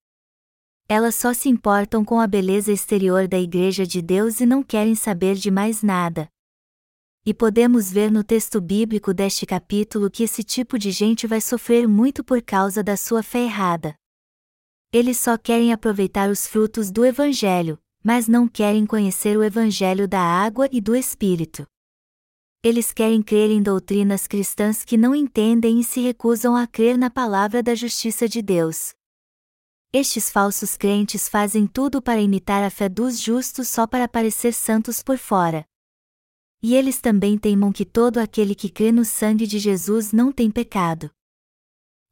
Elas 0.92 1.14
só 1.14 1.36
se 1.36 1.48
importam 1.48 2.04
com 2.04 2.20
a 2.20 2.26
beleza 2.26 2.72
exterior 2.72 3.28
da 3.28 3.40
Igreja 3.40 3.86
de 3.86 4.02
Deus 4.02 4.42
e 4.42 4.46
não 4.48 4.64
querem 4.64 4.96
saber 4.96 5.36
de 5.36 5.52
mais 5.52 5.84
nada. 5.84 6.28
E 7.24 7.32
podemos 7.32 7.92
ver 7.92 8.12
no 8.12 8.24
texto 8.24 8.60
bíblico 8.60 9.14
deste 9.14 9.46
capítulo 9.46 10.10
que 10.10 10.24
esse 10.24 10.44
tipo 10.44 10.80
de 10.80 10.90
gente 10.90 11.28
vai 11.28 11.40
sofrer 11.42 11.88
muito 11.88 12.24
por 12.24 12.42
causa 12.42 12.82
da 12.82 12.98
sua 12.98 13.22
fé 13.22 13.44
errada. 13.44 13.94
Eles 14.92 15.20
só 15.20 15.38
querem 15.38 15.72
aproveitar 15.72 16.28
os 16.28 16.48
frutos 16.48 16.90
do 16.90 17.06
Evangelho, 17.06 17.78
mas 18.04 18.28
não 18.28 18.48
querem 18.48 18.84
conhecer 18.84 19.38
o 19.38 19.44
Evangelho 19.44 20.08
da 20.08 20.22
água 20.22 20.68
e 20.72 20.82
do 20.82 20.96
Espírito. 20.96 21.68
Eles 22.64 22.92
querem 22.92 23.22
crer 23.22 23.52
em 23.52 23.62
doutrinas 23.62 24.26
cristãs 24.26 24.84
que 24.84 24.98
não 24.98 25.14
entendem 25.14 25.80
e 25.80 25.84
se 25.84 26.02
recusam 26.02 26.56
a 26.56 26.66
crer 26.66 26.98
na 26.98 27.12
palavra 27.12 27.62
da 27.62 27.76
justiça 27.76 28.28
de 28.28 28.42
Deus. 28.42 28.98
Estes 29.92 30.30
falsos 30.30 30.78
crentes 30.78 31.28
fazem 31.28 31.66
tudo 31.66 32.00
para 32.00 32.22
imitar 32.22 32.64
a 32.64 32.70
fé 32.70 32.88
dos 32.88 33.20
justos 33.20 33.68
só 33.68 33.88
para 33.88 34.08
parecer 34.08 34.54
santos 34.54 35.02
por 35.02 35.18
fora. 35.18 35.66
E 36.62 36.76
eles 36.76 37.02
também 37.02 37.40
teimam 37.40 37.72
que 37.72 37.84
todo 37.84 38.20
aquele 38.20 38.54
que 38.54 38.70
crê 38.70 38.92
no 38.92 39.04
sangue 39.04 39.48
de 39.48 39.58
Jesus 39.58 40.12
não 40.12 40.32
tem 40.32 40.52
pecado. 40.52 41.10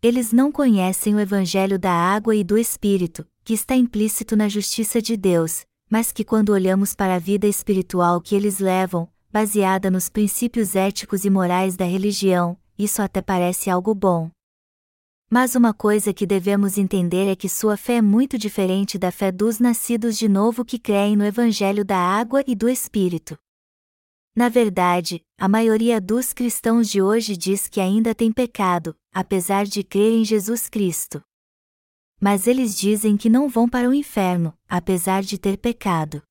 Eles 0.02 0.32
não 0.32 0.52
conhecem 0.52 1.14
o 1.14 1.20
Evangelho 1.20 1.78
da 1.78 1.92
água 1.92 2.36
e 2.36 2.44
do 2.44 2.58
Espírito, 2.58 3.28
que 3.44 3.54
está 3.54 3.76
implícito 3.76 4.36
na 4.36 4.50
justiça 4.50 5.00
de 5.00 5.16
Deus, 5.16 5.64
mas 5.88 6.12
que 6.12 6.24
quando 6.24 6.50
olhamos 6.50 6.96
para 6.96 7.14
a 7.14 7.20
vida 7.20 7.46
espiritual 7.46 8.20
que 8.20 8.34
eles 8.34 8.58
levam, 8.58 9.08
baseada 9.32 9.92
nos 9.92 10.10
princípios 10.10 10.76
éticos 10.76 11.26
e 11.26 11.30
morais 11.30 11.78
da 11.78 11.86
religião, 11.86 12.58
isso 12.76 13.04
até 13.04 13.22
parece 13.22 13.70
algo 13.70 13.94
bom. 13.94 14.32
Mas 15.30 15.56
uma 15.56 15.74
coisa 15.74 16.14
que 16.14 16.26
devemos 16.26 16.78
entender 16.78 17.28
é 17.28 17.36
que 17.36 17.50
sua 17.50 17.76
fé 17.76 17.96
é 17.96 18.02
muito 18.02 18.38
diferente 18.38 18.98
da 18.98 19.12
fé 19.12 19.30
dos 19.30 19.60
nascidos 19.60 20.18
de 20.18 20.30
novo 20.30 20.64
que 20.64 20.80
creem 20.80 21.18
no 21.18 21.26
Evangelho 21.26 21.84
da 21.84 21.98
água 21.98 22.42
e 22.48 22.56
do 22.56 22.70
Espírito. 22.70 23.38
Na 24.34 24.48
verdade, 24.48 25.22
a 25.38 25.50
maioria 25.50 26.00
dos 26.00 26.32
cristãos 26.32 26.88
de 26.88 27.02
hoje 27.02 27.36
diz 27.36 27.68
que 27.68 27.82
ainda 27.82 28.16
tem 28.16 28.32
pecado, 28.32 28.96
apesar 29.12 29.66
de 29.66 29.84
crer 29.84 30.14
em 30.14 30.24
Jesus 30.24 30.70
Cristo. 30.70 31.22
Mas 32.22 32.48
eles 32.48 32.78
dizem 32.78 33.18
que 33.18 33.30
não 33.30 33.50
vão 33.50 33.68
para 33.68 33.90
o 33.90 33.94
inferno, 33.94 34.58
apesar 34.68 35.24
de 35.24 35.38
ter 35.38 35.58
pecado. 35.58 36.24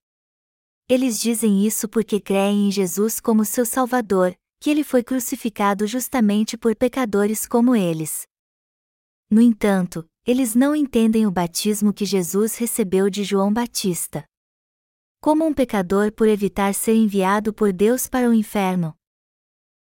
Eles 0.88 1.20
dizem 1.20 1.66
isso 1.66 1.86
porque 1.86 2.18
creem 2.18 2.68
em 2.68 2.70
Jesus 2.70 3.20
como 3.20 3.44
seu 3.44 3.66
Salvador, 3.66 4.34
que 4.58 4.70
ele 4.70 4.82
foi 4.82 5.02
crucificado 5.02 5.86
justamente 5.86 6.56
por 6.56 6.74
pecadores 6.74 7.46
como 7.46 7.76
eles. 7.76 8.26
No 9.28 9.40
entanto, 9.40 10.08
eles 10.24 10.54
não 10.54 10.74
entendem 10.74 11.26
o 11.26 11.32
batismo 11.32 11.92
que 11.92 12.04
Jesus 12.04 12.56
recebeu 12.56 13.10
de 13.10 13.24
João 13.24 13.52
Batista. 13.52 14.24
Como 15.20 15.44
um 15.44 15.52
pecador 15.52 16.12
por 16.12 16.28
evitar 16.28 16.72
ser 16.72 16.94
enviado 16.94 17.52
por 17.52 17.72
Deus 17.72 18.06
para 18.08 18.28
o 18.28 18.32
inferno. 18.34 18.94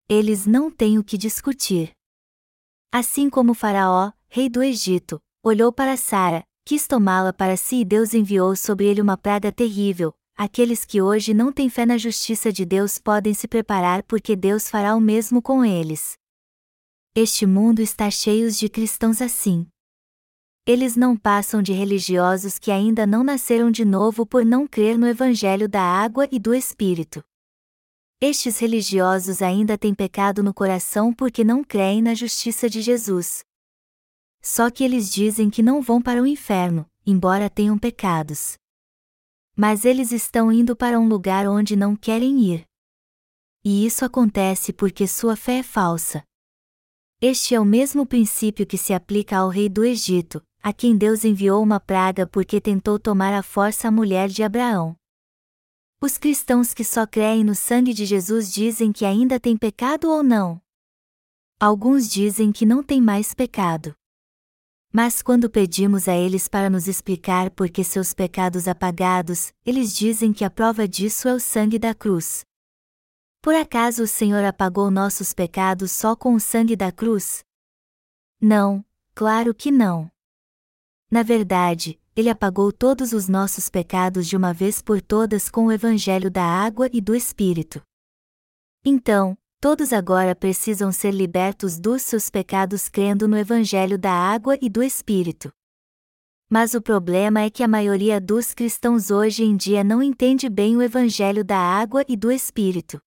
Eles 0.09 0.47
não 0.47 0.71
têm 0.71 0.97
o 0.97 1.03
que 1.03 1.19
discutir. 1.19 1.93
Assim 2.93 3.29
como 3.29 3.53
Faraó, 3.53 4.13
rei 4.29 4.49
do 4.49 4.63
Egito, 4.63 5.21
olhou 5.43 5.73
para 5.73 5.97
Sara, 5.97 6.45
quis 6.65 6.87
tomá-la 6.87 7.33
para 7.33 7.57
si 7.57 7.81
e 7.81 7.85
Deus 7.85 8.15
enviou 8.15 8.55
sobre 8.55 8.87
ele 8.87 9.01
uma 9.01 9.17
praga 9.17 9.51
terrível. 9.51 10.15
Aqueles 10.37 10.85
que 10.85 11.03
hoje 11.03 11.35
não 11.35 11.53
têm 11.53 11.69
fé 11.69 11.85
na 11.85 11.99
justiça 11.99 12.53
de 12.53 12.65
Deus 12.65 12.99
podem 12.99 13.35
se 13.35 13.49
preparar 13.49 14.05
porque 14.05 14.37
Deus 14.37 14.71
fará 14.71 14.95
o 14.95 15.01
mesmo 15.01 15.43
com 15.43 15.65
eles. 15.65 16.17
Este 17.15 17.45
mundo 17.45 17.81
está 17.81 18.11
cheio 18.11 18.51
de 18.51 18.71
cristãos 18.71 19.21
assim. 19.21 19.67
Eles 20.65 20.97
não 20.97 21.15
passam 21.15 21.61
de 21.61 21.71
religiosos 21.71 22.59
que 22.59 22.71
ainda 22.71 23.07
não 23.07 23.23
nasceram 23.23 23.71
de 23.71 23.85
novo 23.85 24.25
por 24.25 24.47
não 24.47 24.67
crer 24.67 24.97
no 24.97 25.07
Evangelho 25.07 25.69
da 25.69 25.83
água 25.83 26.27
e 26.33 26.39
do 26.39 26.55
Espírito. 26.55 27.23
Estes 28.19 28.59
religiosos 28.59 29.43
ainda 29.43 29.77
têm 29.77 29.95
pecado 29.95 30.43
no 30.43 30.55
coração 30.55 31.13
porque 31.13 31.45
não 31.45 31.63
creem 31.63 32.01
na 32.01 32.15
justiça 32.15 32.67
de 32.67 32.81
Jesus. 32.81 33.45
Só 34.41 34.71
que 34.71 34.83
eles 34.83 35.13
dizem 35.13 35.51
que 35.51 35.63
não 35.63 35.83
vão 35.83 36.01
para 36.01 36.23
o 36.23 36.27
inferno, 36.27 36.89
embora 37.05 37.51
tenham 37.51 37.79
pecados. 37.79 38.55
Mas 39.55 39.85
eles 39.85 40.13
estão 40.13 40.51
indo 40.51 40.75
para 40.75 40.99
um 40.99 41.07
lugar 41.07 41.47
onde 41.47 41.77
não 41.77 41.95
querem 41.95 42.41
ir. 42.41 42.65
E 43.63 43.85
isso 43.85 44.03
acontece 44.03 44.73
porque 44.73 45.07
sua 45.07 45.37
fé 45.37 45.59
é 45.59 45.63
falsa. 45.63 46.25
Este 47.25 47.55
é 47.55 47.61
o 47.61 47.65
mesmo 47.65 48.05
princípio 48.05 48.67
que 48.67 48.77
se 48.77 48.93
aplica 48.93 49.37
ao 49.37 49.49
rei 49.49 49.69
do 49.69 49.85
Egito, 49.85 50.43
a 50.61 50.73
quem 50.73 50.97
Deus 50.97 51.25
enviou 51.25 51.63
uma 51.63 51.79
praga 51.79 52.27
porque 52.27 52.61
tentou 52.61 52.99
tomar 52.99 53.33
à 53.33 53.45
força 53.45 53.87
a 53.87 53.93
mulher 53.93 54.29
de 54.29 54.43
Abraão. 54.43 54.97
Os 56.01 56.19
cristãos 56.19 56.75
que 56.75 56.83
só 56.83 57.07
creem 57.07 57.45
no 57.45 57.55
sangue 57.55 57.95
de 57.95 58.05
Jesus 58.05 58.53
dizem 58.53 58.91
que 58.91 59.05
ainda 59.05 59.39
têm 59.39 59.57
pecado 59.57 60.11
ou 60.11 60.21
não? 60.21 60.61
Alguns 61.61 62.11
dizem 62.11 62.51
que 62.51 62.67
não 62.67 62.83
têm 62.83 63.01
mais 63.01 63.33
pecado. 63.33 63.95
Mas 64.93 65.23
quando 65.23 65.49
pedimos 65.49 66.09
a 66.09 66.17
eles 66.17 66.49
para 66.49 66.69
nos 66.69 66.89
explicar 66.89 67.53
por 67.53 67.71
que 67.71 67.85
seus 67.85 68.13
pecados 68.13 68.67
apagados, 68.67 69.53
eles 69.65 69.95
dizem 69.95 70.33
que 70.33 70.45
a 70.45 70.51
prova 70.51 70.89
disso 70.89 71.29
é 71.29 71.35
o 71.35 71.39
sangue 71.39 71.79
da 71.79 71.95
cruz. 71.95 72.45
Por 73.43 73.57
acaso 73.57 74.05
o 74.05 74.07
Senhor 74.07 74.45
apagou 74.45 74.89
nossos 74.89 75.35
pecados 75.35 75.91
só 75.91 76.15
com 76.15 76.33
o 76.35 76.39
sangue 76.39 76.77
da 76.77 76.93
cruz? 76.93 77.45
Não, 78.41 78.85
claro 79.17 79.53
que 79.53 79.73
não. 79.73 80.09
Na 81.11 81.25
verdade, 81.25 82.01
ele 82.15 82.31
apagou 82.31 82.71
todos 82.71 83.13
os 83.13 83.29
nossos 83.29 83.69
pecados 83.69 84.29
de 84.29 84.37
uma 84.37 84.55
vez 84.55 84.81
por 84.81 85.03
todas 85.03 85.51
com 85.51 85.67
o 85.67 85.73
Evangelho 85.73 86.31
da 86.31 86.45
água 86.45 86.89
e 86.93 87.01
do 87.01 87.17
Espírito. 87.17 87.83
Então, 88.85 89.37
todos 89.61 89.93
agora 89.93 90.37
precisam 90.37 90.93
ser 90.93 91.11
libertos 91.11 91.81
dos 91.81 92.03
seus 92.03 92.31
pecados 92.31 92.89
crendo 92.89 93.27
no 93.27 93.37
Evangelho 93.37 93.99
da 93.99 94.13
água 94.13 94.57
e 94.63 94.71
do 94.71 94.85
Espírito. 94.85 95.53
Mas 96.49 96.75
o 96.75 96.81
problema 96.81 97.41
é 97.41 97.51
que 97.51 97.65
a 97.65 97.69
maioria 97.69 98.21
dos 98.21 98.55
cristãos 98.55 99.11
hoje 99.11 99.43
em 99.43 99.57
dia 99.57 99.83
não 99.83 100.01
entende 100.01 100.49
bem 100.49 100.77
o 100.77 100.83
Evangelho 100.83 101.45
da 101.45 101.59
água 101.59 102.05
e 102.09 102.17
do 102.17 102.31
Espírito. 102.31 103.03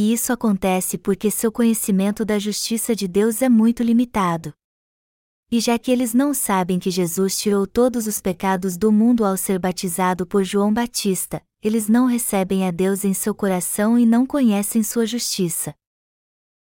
E 0.00 0.12
isso 0.12 0.32
acontece 0.32 0.96
porque 0.96 1.28
seu 1.28 1.50
conhecimento 1.50 2.24
da 2.24 2.38
justiça 2.38 2.94
de 2.94 3.08
Deus 3.08 3.42
é 3.42 3.48
muito 3.48 3.82
limitado. 3.82 4.54
E 5.50 5.58
já 5.58 5.76
que 5.76 5.90
eles 5.90 6.14
não 6.14 6.32
sabem 6.32 6.78
que 6.78 6.88
Jesus 6.88 7.36
tirou 7.36 7.66
todos 7.66 8.06
os 8.06 8.20
pecados 8.20 8.76
do 8.76 8.92
mundo 8.92 9.24
ao 9.24 9.36
ser 9.36 9.58
batizado 9.58 10.24
por 10.24 10.44
João 10.44 10.72
Batista, 10.72 11.42
eles 11.60 11.88
não 11.88 12.06
recebem 12.06 12.64
a 12.64 12.70
Deus 12.70 13.04
em 13.04 13.12
seu 13.12 13.34
coração 13.34 13.98
e 13.98 14.06
não 14.06 14.24
conhecem 14.24 14.84
sua 14.84 15.04
justiça. 15.04 15.74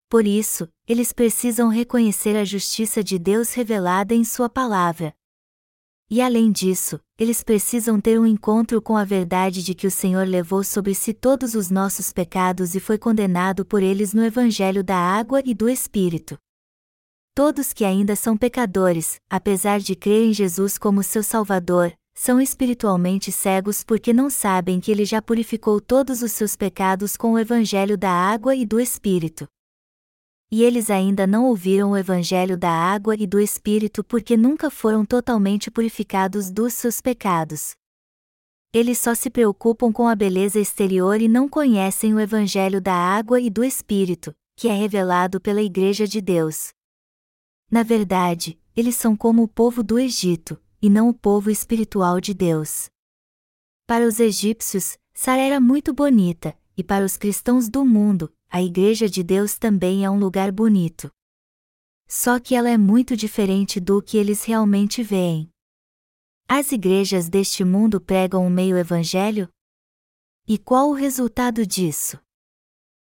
Por 0.08 0.28
isso, 0.28 0.68
eles 0.86 1.12
precisam 1.12 1.68
reconhecer 1.68 2.36
a 2.36 2.44
justiça 2.44 3.02
de 3.02 3.18
Deus 3.18 3.52
revelada 3.52 4.14
em 4.14 4.22
Sua 4.22 4.48
palavra. 4.48 5.12
E 6.10 6.20
além 6.20 6.52
disso, 6.52 7.00
eles 7.18 7.42
precisam 7.42 8.00
ter 8.00 8.20
um 8.20 8.26
encontro 8.26 8.80
com 8.82 8.96
a 8.96 9.04
verdade 9.04 9.62
de 9.62 9.74
que 9.74 9.86
o 9.86 9.90
Senhor 9.90 10.26
levou 10.26 10.62
sobre 10.62 10.94
si 10.94 11.14
todos 11.14 11.54
os 11.54 11.70
nossos 11.70 12.12
pecados 12.12 12.74
e 12.74 12.80
foi 12.80 12.98
condenado 12.98 13.64
por 13.64 13.82
eles 13.82 14.12
no 14.12 14.24
Evangelho 14.24 14.84
da 14.84 14.96
Água 14.96 15.40
e 15.44 15.54
do 15.54 15.68
Espírito. 15.68 16.36
Todos 17.34 17.72
que 17.72 17.84
ainda 17.84 18.14
são 18.14 18.36
pecadores, 18.36 19.16
apesar 19.28 19.80
de 19.80 19.96
crer 19.96 20.28
em 20.28 20.32
Jesus 20.32 20.78
como 20.78 21.02
seu 21.02 21.22
Salvador, 21.22 21.92
são 22.14 22.40
espiritualmente 22.40 23.32
cegos 23.32 23.82
porque 23.82 24.12
não 24.12 24.30
sabem 24.30 24.78
que 24.78 24.90
ele 24.92 25.04
já 25.04 25.20
purificou 25.20 25.80
todos 25.80 26.22
os 26.22 26.30
seus 26.30 26.54
pecados 26.54 27.16
com 27.16 27.32
o 27.32 27.38
Evangelho 27.38 27.98
da 27.98 28.10
água 28.10 28.54
e 28.54 28.64
do 28.64 28.78
Espírito. 28.78 29.48
E 30.56 30.62
eles 30.62 30.88
ainda 30.88 31.26
não 31.26 31.46
ouviram 31.46 31.90
o 31.90 31.96
Evangelho 31.96 32.56
da 32.56 32.70
água 32.70 33.16
e 33.16 33.26
do 33.26 33.40
Espírito 33.40 34.04
porque 34.04 34.36
nunca 34.36 34.70
foram 34.70 35.04
totalmente 35.04 35.68
purificados 35.68 36.48
dos 36.48 36.74
seus 36.74 37.00
pecados. 37.00 37.74
Eles 38.72 39.00
só 39.00 39.16
se 39.16 39.28
preocupam 39.30 39.90
com 39.90 40.06
a 40.06 40.14
beleza 40.14 40.60
exterior 40.60 41.20
e 41.20 41.26
não 41.26 41.48
conhecem 41.48 42.14
o 42.14 42.20
Evangelho 42.20 42.80
da 42.80 42.94
água 42.94 43.40
e 43.40 43.50
do 43.50 43.64
Espírito, 43.64 44.32
que 44.54 44.68
é 44.68 44.72
revelado 44.72 45.40
pela 45.40 45.60
Igreja 45.60 46.06
de 46.06 46.20
Deus. 46.20 46.68
Na 47.68 47.82
verdade, 47.82 48.56
eles 48.76 48.94
são 48.94 49.16
como 49.16 49.42
o 49.42 49.48
povo 49.48 49.82
do 49.82 49.98
Egito, 49.98 50.56
e 50.80 50.88
não 50.88 51.08
o 51.08 51.12
povo 51.12 51.50
espiritual 51.50 52.20
de 52.20 52.32
Deus. 52.32 52.88
Para 53.88 54.06
os 54.06 54.20
egípcios, 54.20 54.96
Sara 55.12 55.42
era 55.42 55.58
muito 55.58 55.92
bonita, 55.92 56.56
e 56.76 56.84
para 56.84 57.04
os 57.04 57.16
cristãos 57.16 57.68
do 57.68 57.84
mundo, 57.84 58.32
a 58.54 58.62
Igreja 58.62 59.08
de 59.08 59.24
Deus 59.24 59.58
também 59.58 60.04
é 60.04 60.08
um 60.08 60.16
lugar 60.16 60.52
bonito. 60.52 61.10
Só 62.06 62.38
que 62.38 62.54
ela 62.54 62.70
é 62.70 62.78
muito 62.78 63.16
diferente 63.16 63.80
do 63.80 64.00
que 64.00 64.16
eles 64.16 64.44
realmente 64.44 65.02
veem. 65.02 65.50
As 66.48 66.70
igrejas 66.70 67.28
deste 67.28 67.64
mundo 67.64 68.00
pregam 68.00 68.46
o 68.46 68.48
meio 68.48 68.78
evangelho? 68.78 69.48
E 70.46 70.56
qual 70.56 70.90
o 70.90 70.92
resultado 70.92 71.66
disso? 71.66 72.16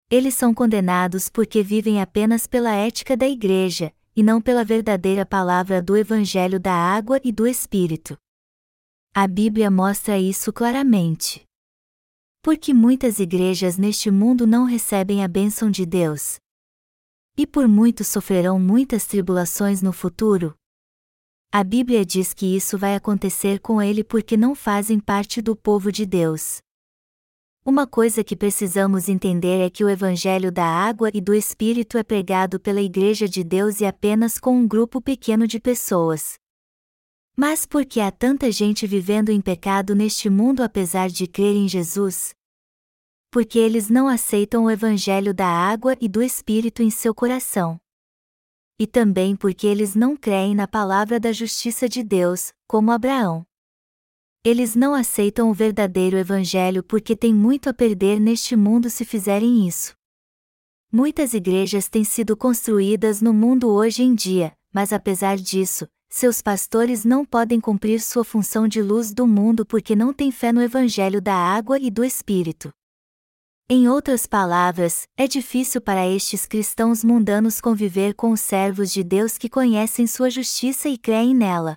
Eles 0.09 0.35
são 0.35 0.54
condenados 0.54 1.28
porque 1.28 1.62
vivem 1.62 2.00
apenas 2.00 2.46
pela 2.46 2.74
ética 2.74 3.14
da 3.14 3.28
igreja, 3.28 3.94
e 4.16 4.22
não 4.22 4.40
pela 4.40 4.64
verdadeira 4.64 5.26
palavra 5.26 5.83
do 5.83 5.94
Evangelho 5.94 6.59
da 6.59 6.72
água 6.72 7.20
e 7.22 7.30
do 7.30 7.46
Espírito. 7.46 8.16
A 9.12 9.26
Bíblia 9.26 9.70
mostra 9.70 10.18
isso 10.18 10.50
claramente. 10.54 11.44
Porque 12.44 12.74
muitas 12.74 13.20
igrejas 13.20 13.78
neste 13.78 14.11
mundo 14.11 14.46
não 14.46 14.66
recebem 14.66 15.24
a 15.24 15.26
bênção 15.26 15.70
de 15.70 15.87
Deus. 15.87 16.37
E 17.38 17.46
por 17.46 17.66
muito 17.66 18.04
sofrerão 18.04 18.61
muitas 18.61 19.07
tribulações 19.07 19.80
no 19.80 19.94
futuro. 19.94 20.54
A 21.50 21.64
Bíblia 21.64 22.04
diz 22.04 22.35
que 22.35 22.54
isso 22.54 22.76
vai 22.76 22.94
acontecer 22.94 23.61
com 23.61 23.80
ele 23.80 24.04
porque 24.04 24.37
não 24.37 24.54
fazem 24.54 25.00
parte 25.00 25.40
do 25.40 25.57
povo 25.57 25.90
de 25.90 26.04
Deus. 26.04 26.59
Uma 27.64 27.87
coisa 27.87 28.22
que 28.22 28.37
precisamos 28.37 29.09
entender 29.09 29.64
é 29.64 29.70
que 29.70 29.83
o 29.83 29.88
Evangelho 29.88 30.52
da 30.52 30.66
água 30.66 31.11
e 31.14 31.22
do 31.22 31.33
Espírito 31.33 31.96
é 31.96 32.02
pregado 32.02 32.61
pela 32.61 32.83
Igreja 32.83 33.26
de 33.26 33.42
Deus 33.42 33.80
e 33.80 33.87
apenas 33.87 34.38
com 34.38 34.54
um 34.54 34.68
grupo 34.68 35.00
pequeno 35.00 35.46
de 35.46 35.59
pessoas. 35.59 36.35
Mas 37.36 37.66
por 37.66 37.84
que 37.84 38.00
há 38.00 38.12
tanta 38.12 38.50
gente 38.52 38.86
vivendo 38.86 39.30
em 39.30 39.40
pecado 39.40 39.94
neste 39.94 40.30
mundo 40.30 40.62
apesar 40.62 41.08
de 41.08 41.26
crer 41.26 41.56
em 41.56 41.66
Jesus? 41.66 42.32
Porque 43.28 43.58
eles 43.58 43.90
não 43.90 44.06
aceitam 44.06 44.64
o 44.64 44.70
Evangelho 44.70 45.34
da 45.34 45.48
água 45.48 45.96
e 46.00 46.08
do 46.08 46.22
Espírito 46.22 46.80
em 46.80 46.90
seu 46.90 47.12
coração. 47.12 47.76
E 48.78 48.86
também 48.86 49.34
porque 49.34 49.66
eles 49.66 49.96
não 49.96 50.16
creem 50.16 50.54
na 50.54 50.68
palavra 50.68 51.18
da 51.18 51.32
justiça 51.32 51.88
de 51.88 52.04
Deus, 52.04 52.52
como 52.68 52.92
Abraão. 52.92 53.44
Eles 54.44 54.76
não 54.76 54.94
aceitam 54.94 55.50
o 55.50 55.54
verdadeiro 55.54 56.16
Evangelho 56.16 56.84
porque 56.84 57.16
têm 57.16 57.34
muito 57.34 57.68
a 57.68 57.74
perder 57.74 58.20
neste 58.20 58.54
mundo 58.54 58.88
se 58.88 59.04
fizerem 59.04 59.66
isso. 59.66 59.96
Muitas 60.92 61.34
igrejas 61.34 61.88
têm 61.88 62.04
sido 62.04 62.36
construídas 62.36 63.20
no 63.20 63.34
mundo 63.34 63.68
hoje 63.70 64.04
em 64.04 64.14
dia, 64.14 64.56
mas 64.72 64.92
apesar 64.92 65.36
disso, 65.36 65.88
seus 66.14 66.40
pastores 66.40 67.05
não 67.05 67.24
podem 67.24 67.61
cumprir 67.61 68.00
sua 68.00 68.22
função 68.22 68.68
de 68.68 68.81
luz 68.81 69.12
do 69.12 69.27
mundo 69.27 69.66
porque 69.66 69.96
não 69.96 70.12
têm 70.12 70.31
fé 70.31 70.53
no 70.53 70.62
Evangelho 70.62 71.20
da 71.20 71.35
água 71.35 71.77
e 71.77 71.90
do 71.90 72.05
Espírito. 72.05 72.70
Em 73.68 73.88
outras 73.88 74.24
palavras, 74.24 75.09
é 75.16 75.27
difícil 75.27 75.81
para 75.81 76.07
estes 76.07 76.46
cristãos 76.46 77.03
mundanos 77.03 77.61
conviver 77.61 78.14
com 78.14 78.31
os 78.31 78.40
servos 78.40 78.92
de 78.92 79.03
Deus 79.03 79.37
que 79.37 79.48
conhecem 79.48 80.07
sua 80.07 80.31
justiça 80.31 80.88
e 80.88 80.96
creem 80.96 81.35
nela. 81.35 81.77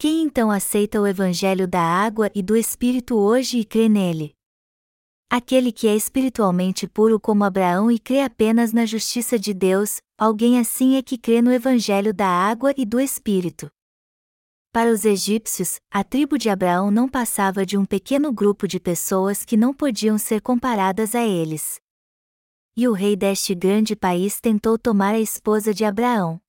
Quem 0.00 0.22
então 0.22 0.50
aceita 0.50 1.00
o 1.00 1.06
Evangelho 1.06 1.68
da 1.68 1.80
água 1.80 2.32
e 2.34 2.42
do 2.42 2.56
Espírito 2.56 3.14
hoje 3.16 3.60
e 3.60 3.64
crê 3.64 3.88
nele? 3.88 4.34
Aquele 5.30 5.70
que 5.70 5.86
é 5.86 5.94
espiritualmente 5.94 6.88
puro 6.88 7.20
como 7.20 7.44
Abraão 7.44 7.88
e 7.88 8.00
crê 8.00 8.20
apenas 8.20 8.72
na 8.72 8.84
justiça 8.84 9.38
de 9.38 9.54
Deus, 9.54 10.00
alguém 10.18 10.58
assim 10.58 10.96
é 10.96 11.02
que 11.02 11.16
crê 11.16 11.40
no 11.40 11.52
Evangelho 11.52 12.12
da 12.12 12.26
água 12.26 12.74
e 12.76 12.84
do 12.84 12.98
Espírito. 12.98 13.70
Para 14.72 14.90
os 14.90 15.04
egípcios, 15.04 15.78
a 15.90 16.02
tribo 16.02 16.36
de 16.36 16.50
Abraão 16.50 16.90
não 16.90 17.08
passava 17.08 17.64
de 17.64 17.78
um 17.78 17.86
pequeno 17.86 18.32
grupo 18.32 18.66
de 18.66 18.80
pessoas 18.80 19.44
que 19.44 19.56
não 19.56 19.72
podiam 19.72 20.18
ser 20.18 20.42
comparadas 20.42 21.14
a 21.14 21.24
eles. 21.24 21.80
E 22.76 22.86
o 22.86 22.92
rei 22.92 23.16
deste 23.16 23.54
grande 23.54 23.96
país 23.96 24.40
tentou 24.40 24.76
tomar 24.76 25.14
a 25.14 25.20
esposa 25.20 25.72
de 25.72 25.84
Abraão. 25.84 26.40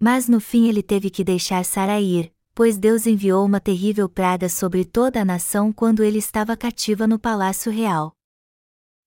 Mas 0.00 0.28
no 0.28 0.40
fim 0.40 0.68
ele 0.68 0.82
teve 0.82 1.10
que 1.10 1.22
deixar 1.22 1.64
Sara 1.64 2.00
ir, 2.00 2.32
pois 2.54 2.78
Deus 2.78 3.06
enviou 3.06 3.44
uma 3.44 3.60
terrível 3.60 4.08
praga 4.08 4.48
sobre 4.48 4.84
toda 4.84 5.20
a 5.20 5.24
nação 5.24 5.72
quando 5.72 6.02
ele 6.02 6.18
estava 6.18 6.56
cativa 6.56 7.06
no 7.06 7.18
palácio 7.18 7.70
real. 7.70 8.12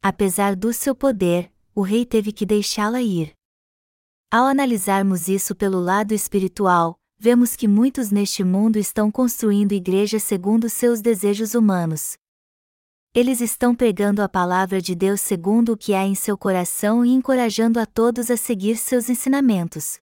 Apesar 0.02 0.56
do 0.56 0.74
seu 0.74 0.94
poder, 0.94 1.52
o 1.74 1.82
rei 1.82 2.06
teve 2.06 2.32
que 2.32 2.46
deixá-la 2.46 3.02
ir. 3.02 3.34
Ao 4.34 4.46
analisarmos 4.46 5.28
isso 5.28 5.54
pelo 5.54 5.82
lado 5.82 6.14
espiritual, 6.14 6.98
vemos 7.20 7.54
que 7.54 7.68
muitos 7.68 8.12
neste 8.12 8.46
mundo 8.46 8.78
estão 8.78 9.12
construindo 9.12 9.74
igrejas 9.74 10.24
segundo 10.24 10.70
seus 10.70 11.02
desejos 11.02 11.54
humanos. 11.54 12.16
Eles 13.14 13.42
estão 13.42 13.76
pregando 13.76 14.22
a 14.22 14.30
palavra 14.30 14.82
de 14.82 14.96
Deus 14.96 15.20
segundo 15.20 15.74
o 15.74 15.78
que 15.78 15.94
há 15.94 16.06
em 16.06 16.16
seu 16.16 16.38
coração 16.38 17.06
e 17.06 17.10
encorajando 17.10 17.78
a 17.78 17.86
todos 17.86 18.32
a 18.32 18.38
seguir 18.38 18.78
seus 18.78 19.10
ensinamentos. 19.10 20.00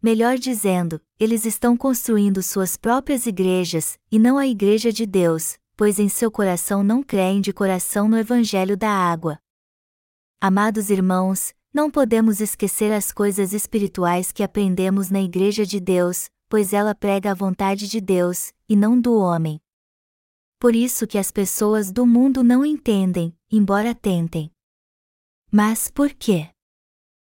Melhor 0.00 0.38
dizendo, 0.38 1.00
eles 1.18 1.44
estão 1.44 1.76
construindo 1.76 2.40
suas 2.40 2.76
próprias 2.76 3.26
igrejas, 3.26 3.98
e 4.12 4.18
não 4.18 4.38
a 4.38 4.46
Igreja 4.46 4.92
de 4.92 5.06
Deus, 5.06 5.58
pois 5.76 5.98
em 5.98 6.08
seu 6.08 6.30
coração 6.30 6.84
não 6.84 7.02
creem 7.02 7.40
de 7.40 7.52
coração 7.52 8.08
no 8.08 8.16
Evangelho 8.16 8.76
da 8.76 8.90
água. 8.90 9.40
Amados 10.40 10.88
irmãos, 10.88 11.52
não 11.74 11.90
podemos 11.90 12.40
esquecer 12.40 12.92
as 12.92 13.10
coisas 13.10 13.52
espirituais 13.52 14.32
que 14.32 14.42
aprendemos 14.42 15.10
na 15.10 15.20
Igreja 15.20 15.66
de 15.66 15.80
Deus, 15.80 16.30
pois 16.48 16.72
ela 16.72 16.94
prega 16.94 17.32
a 17.32 17.34
vontade 17.34 17.88
de 17.88 18.00
Deus, 18.00 18.52
e 18.68 18.76
não 18.76 18.98
do 18.98 19.18
homem 19.18 19.60
por 20.64 20.74
isso 20.74 21.06
que 21.06 21.18
as 21.18 21.30
pessoas 21.30 21.92
do 21.92 22.06
mundo 22.06 22.42
não 22.42 22.64
entendem, 22.64 23.36
embora 23.52 23.94
tentem. 23.94 24.50
Mas 25.52 25.90
por 25.90 26.08
quê? 26.14 26.48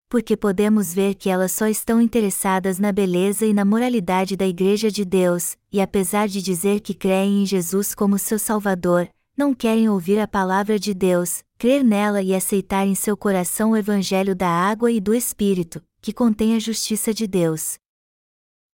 Porque 0.08 0.38
podemos 0.38 0.94
ver 0.94 1.16
que 1.16 1.28
elas 1.28 1.52
só 1.52 1.66
estão 1.66 2.00
interessadas 2.00 2.78
na 2.78 2.92
beleza 2.92 3.44
e 3.44 3.52
na 3.52 3.66
moralidade 3.66 4.38
da 4.38 4.46
Igreja 4.46 4.92
de 4.92 5.04
Deus, 5.04 5.58
e 5.72 5.82
apesar 5.82 6.28
de 6.28 6.40
dizer 6.40 6.82
que 6.82 6.94
creem 6.94 7.42
em 7.42 7.46
Jesus 7.48 7.96
como 7.96 8.20
seu 8.20 8.38
Salvador, 8.38 9.10
não 9.36 9.56
querem 9.56 9.90
ouvir 9.90 10.20
a 10.20 10.28
palavra 10.28 10.78
de 10.78 10.94
Deus, 10.94 11.44
crer 11.58 11.84
nela 11.84 12.22
e 12.22 12.36
aceitar 12.36 12.86
em 12.86 12.96
seu 12.96 13.16
coração 13.16 13.72
o 13.72 13.78
Evangelho 13.78 14.36
da 14.36 14.50
água 14.50 14.92
e 14.92 15.00
do 15.00 15.14
Espírito, 15.14 15.84
que 16.02 16.14
contém 16.14 16.56
a 16.56 16.60
justiça 16.60 17.14
de 17.14 17.28
Deus. 17.28 17.78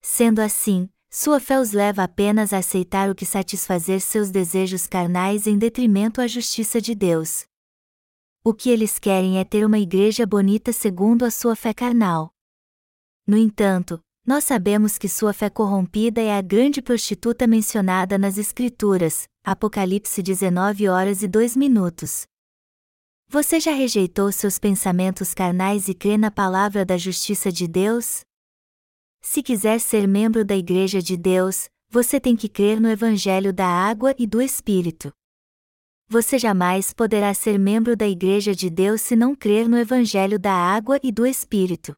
Sendo 0.01 0.39
assim, 0.39 0.89
sua 1.09 1.39
fé 1.39 1.59
os 1.59 1.71
leva 1.73 2.03
apenas 2.03 2.53
a 2.53 2.57
aceitar 2.57 3.09
o 3.09 3.15
que 3.15 3.25
satisfazer 3.25 3.99
seus 4.01 4.31
desejos 4.31 4.87
carnais 4.87 5.45
em 5.45 5.57
detrimento 5.57 6.21
à 6.21 6.27
justiça 6.27 6.81
de 6.81 6.95
Deus. 6.95 7.45
O 8.43 8.53
que 8.53 8.69
eles 8.69 8.97
querem 8.97 9.37
é 9.37 9.43
ter 9.43 9.65
uma 9.65 9.77
igreja 9.77 10.25
bonita 10.25 10.73
segundo 10.73 11.23
a 11.23 11.29
sua 11.29 11.55
fé 11.55 11.73
carnal. 11.73 12.33
No 13.27 13.37
entanto, 13.37 14.01
nós 14.25 14.43
sabemos 14.43 14.97
que 14.97 15.07
sua 15.07 15.33
fé 15.33 15.49
corrompida 15.49 16.21
é 16.21 16.35
a 16.35 16.41
grande 16.41 16.81
prostituta 16.81 17.45
mencionada 17.45 18.17
nas 18.17 18.37
Escrituras, 18.37 19.27
Apocalipse 19.43 20.23
19 20.23 20.87
horas 20.87 21.21
e 21.21 21.27
2 21.27 21.55
minutos. 21.55 22.30
Você 23.33 23.61
já 23.61 23.71
rejeitou 23.71 24.29
seus 24.29 24.59
pensamentos 24.59 25.33
carnais 25.33 25.87
e 25.87 25.93
crê 25.93 26.17
na 26.17 26.29
palavra 26.29 26.83
da 26.83 26.97
justiça 26.97 27.49
de 27.49 27.65
Deus? 27.65 28.25
Se 29.21 29.41
quiser 29.41 29.79
ser 29.79 30.05
membro 30.05 30.43
da 30.43 30.53
Igreja 30.53 31.01
de 31.01 31.15
Deus, 31.15 31.69
você 31.89 32.19
tem 32.19 32.35
que 32.35 32.49
crer 32.49 32.81
no 32.81 32.89
Evangelho 32.89 33.53
da 33.53 33.65
Água 33.65 34.13
e 34.19 34.27
do 34.27 34.41
Espírito. 34.41 35.13
Você 36.09 36.37
jamais 36.37 36.91
poderá 36.91 37.33
ser 37.33 37.57
membro 37.57 37.95
da 37.95 38.05
Igreja 38.05 38.53
de 38.53 38.69
Deus 38.69 38.99
se 38.99 39.15
não 39.15 39.33
crer 39.33 39.69
no 39.69 39.77
Evangelho 39.77 40.37
da 40.37 40.51
Água 40.51 40.99
e 41.01 41.09
do 41.09 41.25
Espírito. 41.25 41.95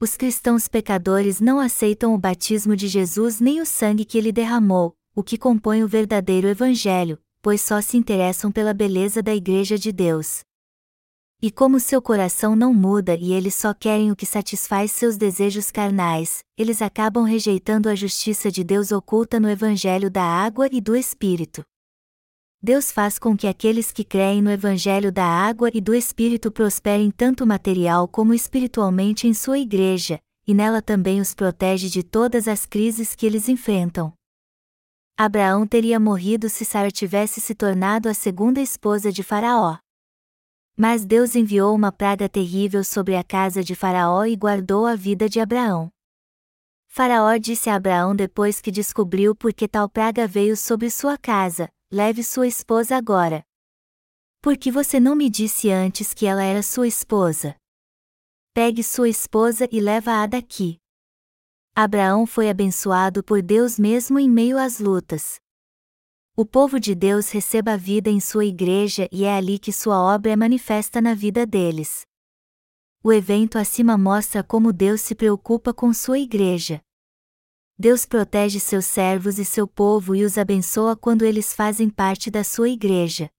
Os 0.00 0.16
cristãos 0.16 0.68
pecadores 0.68 1.40
não 1.40 1.58
aceitam 1.58 2.14
o 2.14 2.18
batismo 2.18 2.76
de 2.76 2.86
Jesus 2.86 3.40
nem 3.40 3.60
o 3.60 3.66
sangue 3.66 4.04
que 4.04 4.16
ele 4.16 4.30
derramou, 4.30 4.94
o 5.16 5.22
que 5.24 5.36
compõe 5.36 5.82
o 5.82 5.88
verdadeiro 5.88 6.46
Evangelho, 6.46 7.18
pois 7.48 7.62
só 7.62 7.80
se 7.80 7.96
interessam 7.96 8.52
pela 8.52 8.74
beleza 8.74 9.22
da 9.22 9.34
Igreja 9.34 9.78
de 9.78 9.90
Deus. 9.90 10.40
E 11.40 11.50
como 11.50 11.80
seu 11.80 12.02
coração 12.02 12.54
não 12.54 12.74
muda 12.74 13.16
e 13.16 13.32
eles 13.32 13.54
só 13.54 13.72
querem 13.72 14.12
o 14.12 14.16
que 14.16 14.26
satisfaz 14.26 14.92
seus 14.92 15.16
desejos 15.16 15.70
carnais, 15.70 16.40
eles 16.58 16.82
acabam 16.82 17.24
rejeitando 17.24 17.88
a 17.88 17.94
justiça 17.94 18.50
de 18.50 18.62
Deus 18.62 18.92
oculta 18.92 19.40
no 19.40 19.48
Evangelho 19.48 20.10
da 20.10 20.22
água 20.22 20.68
e 20.70 20.78
do 20.78 20.94
Espírito. 20.94 21.62
Deus 22.62 22.92
faz 22.92 23.18
com 23.18 23.34
que 23.34 23.46
aqueles 23.46 23.90
que 23.90 24.04
creem 24.04 24.42
no 24.42 24.50
Evangelho 24.50 25.10
da 25.10 25.24
água 25.24 25.70
e 25.72 25.80
do 25.80 25.94
Espírito 25.94 26.52
prosperem 26.52 27.10
tanto 27.10 27.46
material 27.46 28.06
como 28.06 28.34
espiritualmente 28.34 29.26
em 29.26 29.32
sua 29.32 29.58
igreja, 29.58 30.18
e 30.46 30.52
nela 30.52 30.82
também 30.82 31.18
os 31.18 31.32
protege 31.32 31.88
de 31.88 32.02
todas 32.02 32.46
as 32.46 32.66
crises 32.66 33.14
que 33.14 33.24
eles 33.24 33.48
enfrentam. 33.48 34.17
Abraão 35.20 35.66
teria 35.66 35.98
morrido 35.98 36.48
se 36.48 36.64
Sara 36.64 36.92
tivesse 36.92 37.40
se 37.40 37.52
tornado 37.52 38.08
a 38.08 38.14
segunda 38.14 38.60
esposa 38.60 39.10
de 39.10 39.24
Faraó. 39.24 39.76
Mas 40.76 41.04
Deus 41.04 41.34
enviou 41.34 41.74
uma 41.74 41.90
praga 41.90 42.28
terrível 42.28 42.84
sobre 42.84 43.16
a 43.16 43.24
casa 43.24 43.64
de 43.64 43.74
Faraó 43.74 44.24
e 44.26 44.36
guardou 44.36 44.86
a 44.86 44.94
vida 44.94 45.28
de 45.28 45.40
Abraão. 45.40 45.90
Faraó 46.86 47.36
disse 47.36 47.68
a 47.68 47.74
Abraão 47.74 48.14
depois 48.14 48.60
que 48.60 48.70
descobriu 48.70 49.34
por 49.34 49.52
que 49.52 49.66
tal 49.66 49.88
praga 49.88 50.24
veio 50.24 50.56
sobre 50.56 50.88
sua 50.88 51.18
casa: 51.18 51.68
leve 51.92 52.22
sua 52.22 52.46
esposa 52.46 52.96
agora. 52.96 53.42
Por 54.40 54.56
que 54.56 54.70
você 54.70 55.00
não 55.00 55.16
me 55.16 55.28
disse 55.28 55.68
antes 55.68 56.14
que 56.14 56.26
ela 56.26 56.44
era 56.44 56.62
sua 56.62 56.86
esposa? 56.86 57.56
Pegue 58.54 58.84
sua 58.84 59.08
esposa 59.08 59.68
e 59.72 59.80
leva-a 59.80 60.28
daqui. 60.28 60.78
Abraão 61.80 62.26
foi 62.26 62.50
abençoado 62.50 63.22
por 63.22 63.40
Deus 63.40 63.78
mesmo 63.78 64.18
em 64.18 64.28
meio 64.28 64.58
às 64.58 64.80
lutas. 64.80 65.38
O 66.36 66.44
povo 66.44 66.80
de 66.80 66.92
Deus 66.92 67.30
receba 67.30 67.74
a 67.74 67.76
vida 67.76 68.10
em 68.10 68.18
sua 68.18 68.44
igreja 68.44 69.08
e 69.12 69.22
é 69.22 69.36
ali 69.36 69.60
que 69.60 69.72
sua 69.72 69.96
obra 69.96 70.32
é 70.32 70.34
manifesta 70.34 71.00
na 71.00 71.14
vida 71.14 71.46
deles. 71.46 72.04
O 73.00 73.12
evento 73.12 73.56
acima 73.58 73.96
mostra 73.96 74.42
como 74.42 74.72
Deus 74.72 75.02
se 75.02 75.14
preocupa 75.14 75.72
com 75.72 75.94
sua 75.94 76.18
igreja. 76.18 76.80
Deus 77.78 78.04
protege 78.04 78.58
seus 78.58 78.84
servos 78.84 79.38
e 79.38 79.44
seu 79.44 79.68
povo 79.68 80.16
e 80.16 80.24
os 80.24 80.36
abençoa 80.36 80.96
quando 80.96 81.24
eles 81.24 81.54
fazem 81.54 81.88
parte 81.88 82.28
da 82.28 82.42
sua 82.42 82.68
igreja. 82.68 83.30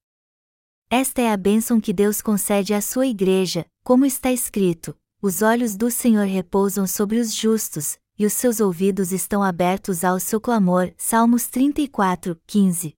Esta 0.89 1.21
é 1.21 1.29
a 1.29 1.35
bênção 1.35 1.81
que 1.81 1.91
Deus 1.91 2.21
concede 2.21 2.73
à 2.73 2.79
sua 2.79 3.05
igreja, 3.05 3.65
como 3.83 4.05
está 4.05 4.31
escrito: 4.31 4.97
os 5.21 5.41
olhos 5.41 5.75
do 5.75 5.91
Senhor 5.91 6.25
repousam 6.25 6.87
sobre 6.87 7.19
os 7.19 7.35
justos, 7.35 7.99
e 8.19 8.25
os 8.25 8.33
seus 8.33 8.59
ouvidos 8.59 9.13
estão 9.13 9.41
abertos 9.41 10.03
ao 10.03 10.19
seu 10.19 10.41
clamor. 10.41 10.93
Salmos 10.97 11.47
34, 11.47 12.37
15. 12.45 12.93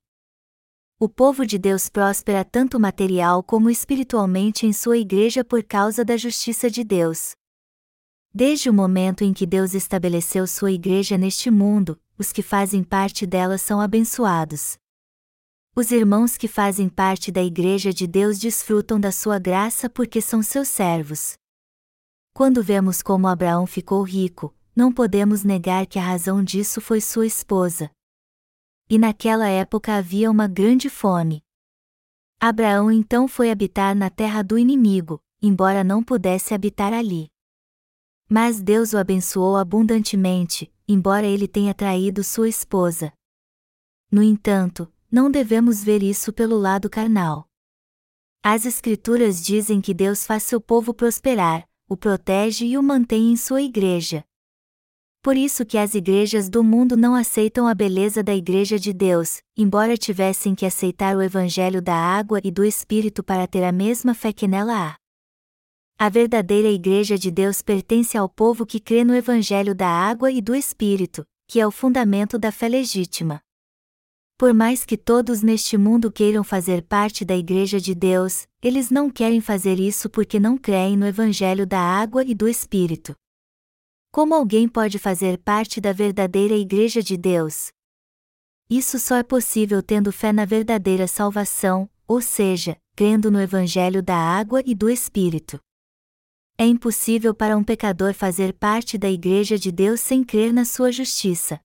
O 0.99 1.07
povo 1.07 1.45
de 1.45 1.59
Deus 1.59 1.89
próspera 1.89 2.43
tanto 2.43 2.79
material 2.79 3.43
como 3.43 3.69
espiritualmente 3.69 4.65
em 4.65 4.73
sua 4.73 4.97
igreja 4.97 5.43
por 5.43 5.63
causa 5.63 6.03
da 6.03 6.17
justiça 6.17 6.71
de 6.71 6.83
Deus. 6.83 7.33
Desde 8.33 8.67
o 8.67 8.73
momento 8.73 9.23
em 9.23 9.31
que 9.31 9.45
Deus 9.45 9.75
estabeleceu 9.75 10.47
sua 10.47 10.71
igreja 10.71 11.19
neste 11.19 11.51
mundo, 11.51 11.99
os 12.17 12.31
que 12.31 12.41
fazem 12.41 12.83
parte 12.83 13.27
dela 13.27 13.59
são 13.59 13.79
abençoados. 13.79 14.77
Os 15.75 15.91
irmãos 15.91 16.35
que 16.35 16.47
fazem 16.47 16.89
parte 16.89 17.31
da 17.31 17.43
igreja 17.43 17.93
de 17.93 18.07
Deus 18.07 18.39
desfrutam 18.39 18.99
da 18.99 19.11
sua 19.11 19.37
graça 19.37 19.89
porque 19.89 20.19
são 20.19 20.41
seus 20.41 20.67
servos. 20.67 21.33
Quando 22.33 22.63
vemos 22.63 23.01
como 23.01 23.27
Abraão 23.27 23.67
ficou 23.67 24.01
rico, 24.03 24.55
não 24.75 24.91
podemos 24.91 25.43
negar 25.43 25.85
que 25.85 25.99
a 25.99 26.01
razão 26.01 26.43
disso 26.43 26.79
foi 26.79 27.01
sua 27.01 27.25
esposa. 27.25 27.91
E 28.89 28.97
naquela 28.97 29.47
época 29.47 29.95
havia 29.95 30.29
uma 30.29 30.47
grande 30.47 30.89
fome. 30.89 31.43
Abraão 32.39 32.91
então 32.91 33.27
foi 33.27 33.51
habitar 33.51 33.95
na 33.95 34.09
terra 34.09 34.41
do 34.41 34.57
inimigo, 34.57 35.21
embora 35.41 35.83
não 35.83 36.03
pudesse 36.03 36.53
habitar 36.53 36.93
ali. 36.93 37.29
Mas 38.27 38.61
Deus 38.61 38.93
o 38.93 38.97
abençoou 38.97 39.57
abundantemente, 39.57 40.73
embora 40.87 41.25
ele 41.25 41.47
tenha 41.47 41.73
traído 41.73 42.23
sua 42.23 42.49
esposa. 42.49 43.13
No 44.11 44.23
entanto, 44.23 44.91
não 45.11 45.29
devemos 45.29 45.83
ver 45.83 46.01
isso 46.01 46.31
pelo 46.31 46.57
lado 46.57 46.89
carnal. 46.89 47.47
As 48.43 48.65
Escrituras 48.65 49.43
dizem 49.43 49.79
que 49.79 49.93
Deus 49.93 50.25
faz 50.25 50.43
seu 50.43 50.59
povo 50.59 50.93
prosperar, 50.93 51.67
o 51.87 51.95
protege 51.95 52.65
e 52.65 52.77
o 52.77 52.81
mantém 52.81 53.31
em 53.31 53.37
sua 53.37 53.61
igreja. 53.61 54.25
Por 55.23 55.37
isso 55.37 55.63
que 55.63 55.77
as 55.77 55.93
igrejas 55.93 56.49
do 56.49 56.63
mundo 56.63 56.97
não 56.97 57.13
aceitam 57.13 57.67
a 57.67 57.75
beleza 57.75 58.23
da 58.23 58.33
igreja 58.33 58.79
de 58.79 58.91
Deus, 58.91 59.39
embora 59.55 59.95
tivessem 59.95 60.55
que 60.55 60.65
aceitar 60.65 61.15
o 61.15 61.21
evangelho 61.21 61.79
da 61.79 61.93
água 61.93 62.41
e 62.43 62.49
do 62.49 62.63
espírito 62.63 63.23
para 63.23 63.45
ter 63.45 63.63
a 63.63 63.71
mesma 63.71 64.15
fé 64.15 64.33
que 64.33 64.47
nela 64.47 64.73
há. 64.73 64.95
A 65.99 66.09
verdadeira 66.09 66.69
igreja 66.69 67.19
de 67.19 67.29
Deus 67.29 67.61
pertence 67.61 68.17
ao 68.17 68.27
povo 68.27 68.65
que 68.65 68.79
crê 68.79 69.03
no 69.03 69.13
evangelho 69.13 69.75
da 69.75 69.87
água 69.87 70.31
e 70.31 70.41
do 70.41 70.55
espírito, 70.55 71.23
que 71.47 71.59
é 71.59 71.67
o 71.67 71.71
fundamento 71.71 72.39
da 72.39 72.51
fé 72.51 72.67
legítima. 72.67 73.39
Por 74.39 74.55
mais 74.55 74.83
que 74.83 74.97
todos 74.97 75.43
neste 75.43 75.77
mundo 75.77 76.11
queiram 76.11 76.43
fazer 76.43 76.81
parte 76.81 77.23
da 77.23 77.37
Igreja 77.37 77.79
de 77.79 77.93
Deus, 77.93 78.47
eles 78.59 78.89
não 78.89 79.07
querem 79.07 79.39
fazer 79.39 79.79
isso 79.79 80.09
porque 80.09 80.39
não 80.39 80.57
creem 80.57 80.97
no 80.97 81.05
Evangelho 81.05 81.67
da 81.67 81.79
água 81.79 82.23
e 82.23 82.33
do 82.33 82.47
Espírito. 82.47 83.13
Como 84.13 84.35
alguém 84.35 84.67
pode 84.67 84.99
fazer 84.99 85.37
parte 85.37 85.79
da 85.79 85.93
verdadeira 85.93 86.53
Igreja 86.53 87.01
de 87.01 87.15
Deus? 87.15 87.69
Isso 88.69 88.99
só 88.99 89.15
é 89.15 89.23
possível 89.23 89.81
tendo 89.81 90.11
fé 90.11 90.33
na 90.33 90.43
verdadeira 90.43 91.07
salvação, 91.07 91.89
ou 92.05 92.21
seja, 92.21 92.75
crendo 92.93 93.31
no 93.31 93.39
Evangelho 93.39 94.03
da 94.03 94.17
água 94.17 94.61
e 94.65 94.75
do 94.75 94.89
Espírito. 94.89 95.61
É 96.57 96.65
impossível 96.65 97.33
para 97.33 97.55
um 97.55 97.63
pecador 97.63 98.13
fazer 98.13 98.51
parte 98.51 98.97
da 98.97 99.09
Igreja 99.09 99.57
de 99.57 99.71
Deus 99.71 100.01
sem 100.01 100.25
crer 100.25 100.51
na 100.51 100.65
sua 100.65 100.91
justiça. 100.91 101.61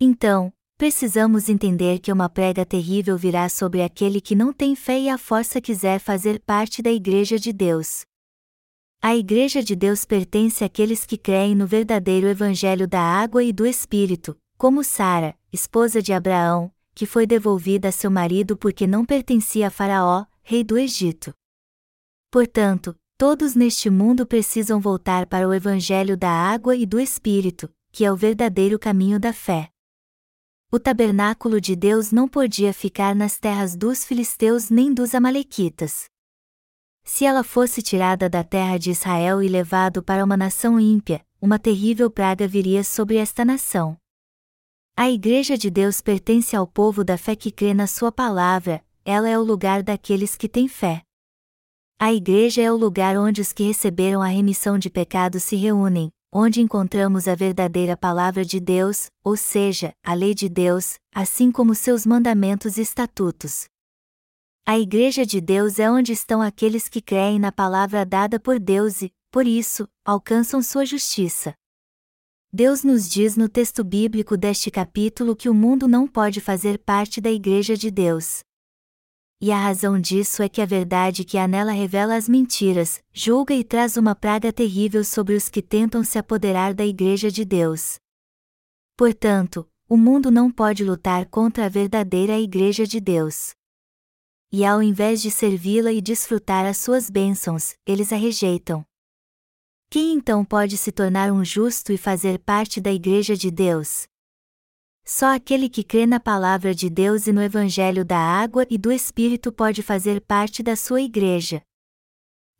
Então, 0.00 0.52
precisamos 0.76 1.48
entender 1.48 2.00
que 2.00 2.12
uma 2.12 2.28
prega 2.28 2.66
terrível 2.66 3.16
virá 3.16 3.48
sobre 3.48 3.80
aquele 3.80 4.20
que 4.20 4.34
não 4.34 4.52
tem 4.52 4.74
fé 4.74 4.98
e 4.98 5.08
a 5.08 5.16
força 5.16 5.60
quiser 5.60 6.00
fazer 6.00 6.40
parte 6.40 6.82
da 6.82 6.90
Igreja 6.90 7.38
de 7.38 7.52
Deus. 7.52 8.04
A 9.06 9.14
Igreja 9.14 9.62
de 9.62 9.76
Deus 9.76 10.06
pertence 10.06 10.64
àqueles 10.64 11.04
que 11.04 11.18
creem 11.18 11.54
no 11.54 11.66
verdadeiro 11.66 12.26
Evangelho 12.26 12.88
da 12.88 13.02
água 13.02 13.44
e 13.44 13.52
do 13.52 13.66
Espírito, 13.66 14.34
como 14.56 14.82
Sara, 14.82 15.36
esposa 15.52 16.00
de 16.00 16.10
Abraão, 16.14 16.72
que 16.94 17.04
foi 17.04 17.26
devolvida 17.26 17.88
a 17.88 17.92
seu 17.92 18.10
marido 18.10 18.56
porque 18.56 18.86
não 18.86 19.04
pertencia 19.04 19.66
a 19.66 19.70
Faraó, 19.70 20.24
rei 20.42 20.64
do 20.64 20.78
Egito. 20.78 21.34
Portanto, 22.30 22.96
todos 23.18 23.54
neste 23.54 23.90
mundo 23.90 24.26
precisam 24.26 24.80
voltar 24.80 25.26
para 25.26 25.46
o 25.46 25.52
Evangelho 25.52 26.16
da 26.16 26.30
água 26.30 26.74
e 26.74 26.86
do 26.86 26.98
Espírito, 26.98 27.68
que 27.92 28.06
é 28.06 28.10
o 28.10 28.16
verdadeiro 28.16 28.78
caminho 28.78 29.20
da 29.20 29.34
fé. 29.34 29.68
O 30.72 30.80
tabernáculo 30.80 31.60
de 31.60 31.76
Deus 31.76 32.10
não 32.10 32.26
podia 32.26 32.72
ficar 32.72 33.14
nas 33.14 33.36
terras 33.36 33.76
dos 33.76 34.02
filisteus 34.02 34.70
nem 34.70 34.94
dos 34.94 35.14
amalequitas. 35.14 36.06
Se 37.04 37.26
ela 37.26 37.44
fosse 37.44 37.82
tirada 37.82 38.28
da 38.30 38.42
terra 38.42 38.78
de 38.78 38.90
Israel 38.90 39.42
e 39.42 39.48
levado 39.48 40.02
para 40.02 40.24
uma 40.24 40.36
nação 40.36 40.80
ímpia, 40.80 41.20
uma 41.40 41.58
terrível 41.58 42.10
praga 42.10 42.48
viria 42.48 42.82
sobre 42.82 43.16
esta 43.16 43.44
nação. 43.44 43.96
A 44.96 45.10
Igreja 45.10 45.58
de 45.58 45.70
Deus 45.70 46.00
pertence 46.00 46.56
ao 46.56 46.66
povo 46.66 47.04
da 47.04 47.18
fé 47.18 47.36
que 47.36 47.50
crê 47.50 47.74
na 47.74 47.86
Sua 47.86 48.10
palavra, 48.10 48.82
ela 49.04 49.28
é 49.28 49.38
o 49.38 49.42
lugar 49.42 49.82
daqueles 49.82 50.34
que 50.34 50.48
têm 50.48 50.66
fé. 50.66 51.02
A 51.98 52.12
Igreja 52.12 52.62
é 52.62 52.72
o 52.72 52.76
lugar 52.76 53.18
onde 53.18 53.40
os 53.40 53.52
que 53.52 53.64
receberam 53.64 54.22
a 54.22 54.26
remissão 54.26 54.78
de 54.78 54.88
pecados 54.88 55.44
se 55.44 55.56
reúnem, 55.56 56.10
onde 56.32 56.60
encontramos 56.60 57.28
a 57.28 57.34
verdadeira 57.34 57.96
palavra 57.96 58.44
de 58.44 58.58
Deus, 58.58 59.06
ou 59.22 59.36
seja, 59.36 59.92
a 60.02 60.14
lei 60.14 60.34
de 60.34 60.48
Deus, 60.48 60.94
assim 61.14 61.52
como 61.52 61.74
seus 61.74 62.06
mandamentos 62.06 62.78
e 62.78 62.80
estatutos. 62.80 63.66
A 64.66 64.78
Igreja 64.78 65.26
de 65.26 65.42
Deus 65.42 65.78
é 65.78 65.90
onde 65.90 66.12
estão 66.12 66.40
aqueles 66.40 66.88
que 66.88 67.02
creem 67.02 67.38
na 67.38 67.52
palavra 67.52 68.02
dada 68.02 68.40
por 68.40 68.58
Deus 68.58 69.02
e, 69.02 69.12
por 69.30 69.46
isso, 69.46 69.86
alcançam 70.02 70.62
sua 70.62 70.86
justiça. 70.86 71.54
Deus 72.50 72.82
nos 72.82 73.06
diz 73.06 73.36
no 73.36 73.46
texto 73.46 73.84
bíblico 73.84 74.38
deste 74.38 74.70
capítulo 74.70 75.36
que 75.36 75.50
o 75.50 75.54
mundo 75.54 75.86
não 75.86 76.08
pode 76.08 76.40
fazer 76.40 76.78
parte 76.78 77.20
da 77.20 77.30
Igreja 77.30 77.76
de 77.76 77.90
Deus. 77.90 78.42
E 79.38 79.52
a 79.52 79.58
razão 79.58 80.00
disso 80.00 80.42
é 80.42 80.48
que 80.48 80.62
a 80.62 80.66
verdade 80.66 81.24
que 81.24 81.36
há 81.36 81.46
nela 81.46 81.72
revela 81.72 82.16
as 82.16 82.26
mentiras, 82.26 83.02
julga 83.12 83.52
e 83.52 83.62
traz 83.62 83.98
uma 83.98 84.14
praga 84.14 84.50
terrível 84.50 85.04
sobre 85.04 85.34
os 85.34 85.50
que 85.50 85.60
tentam 85.60 86.02
se 86.02 86.18
apoderar 86.18 86.72
da 86.72 86.86
Igreja 86.86 87.30
de 87.30 87.44
Deus. 87.44 87.96
Portanto, 88.96 89.68
o 89.86 89.98
mundo 89.98 90.30
não 90.30 90.50
pode 90.50 90.82
lutar 90.82 91.26
contra 91.26 91.66
a 91.66 91.68
verdadeira 91.68 92.40
Igreja 92.40 92.86
de 92.86 92.98
Deus 92.98 93.54
e 94.56 94.64
ao 94.64 94.80
invés 94.80 95.20
de 95.20 95.32
servi-la 95.32 95.90
e 95.90 96.00
desfrutar 96.00 96.64
as 96.64 96.78
suas 96.78 97.10
bênçãos, 97.10 97.74
eles 97.84 98.12
a 98.12 98.16
rejeitam. 98.16 98.86
Quem 99.90 100.14
então 100.14 100.44
pode 100.44 100.76
se 100.76 100.92
tornar 100.92 101.32
um 101.32 101.44
justo 101.44 101.92
e 101.92 101.98
fazer 101.98 102.38
parte 102.38 102.80
da 102.80 102.92
Igreja 102.92 103.36
de 103.36 103.50
Deus? 103.50 104.06
Só 105.04 105.34
aquele 105.34 105.68
que 105.68 105.82
crê 105.82 106.06
na 106.06 106.20
palavra 106.20 106.72
de 106.72 106.88
Deus 106.88 107.26
e 107.26 107.32
no 107.32 107.42
Evangelho 107.42 108.04
da 108.04 108.16
água 108.16 108.64
e 108.70 108.78
do 108.78 108.92
Espírito 108.92 109.50
pode 109.50 109.82
fazer 109.82 110.20
parte 110.20 110.62
da 110.62 110.76
sua 110.76 111.02
igreja. 111.02 111.60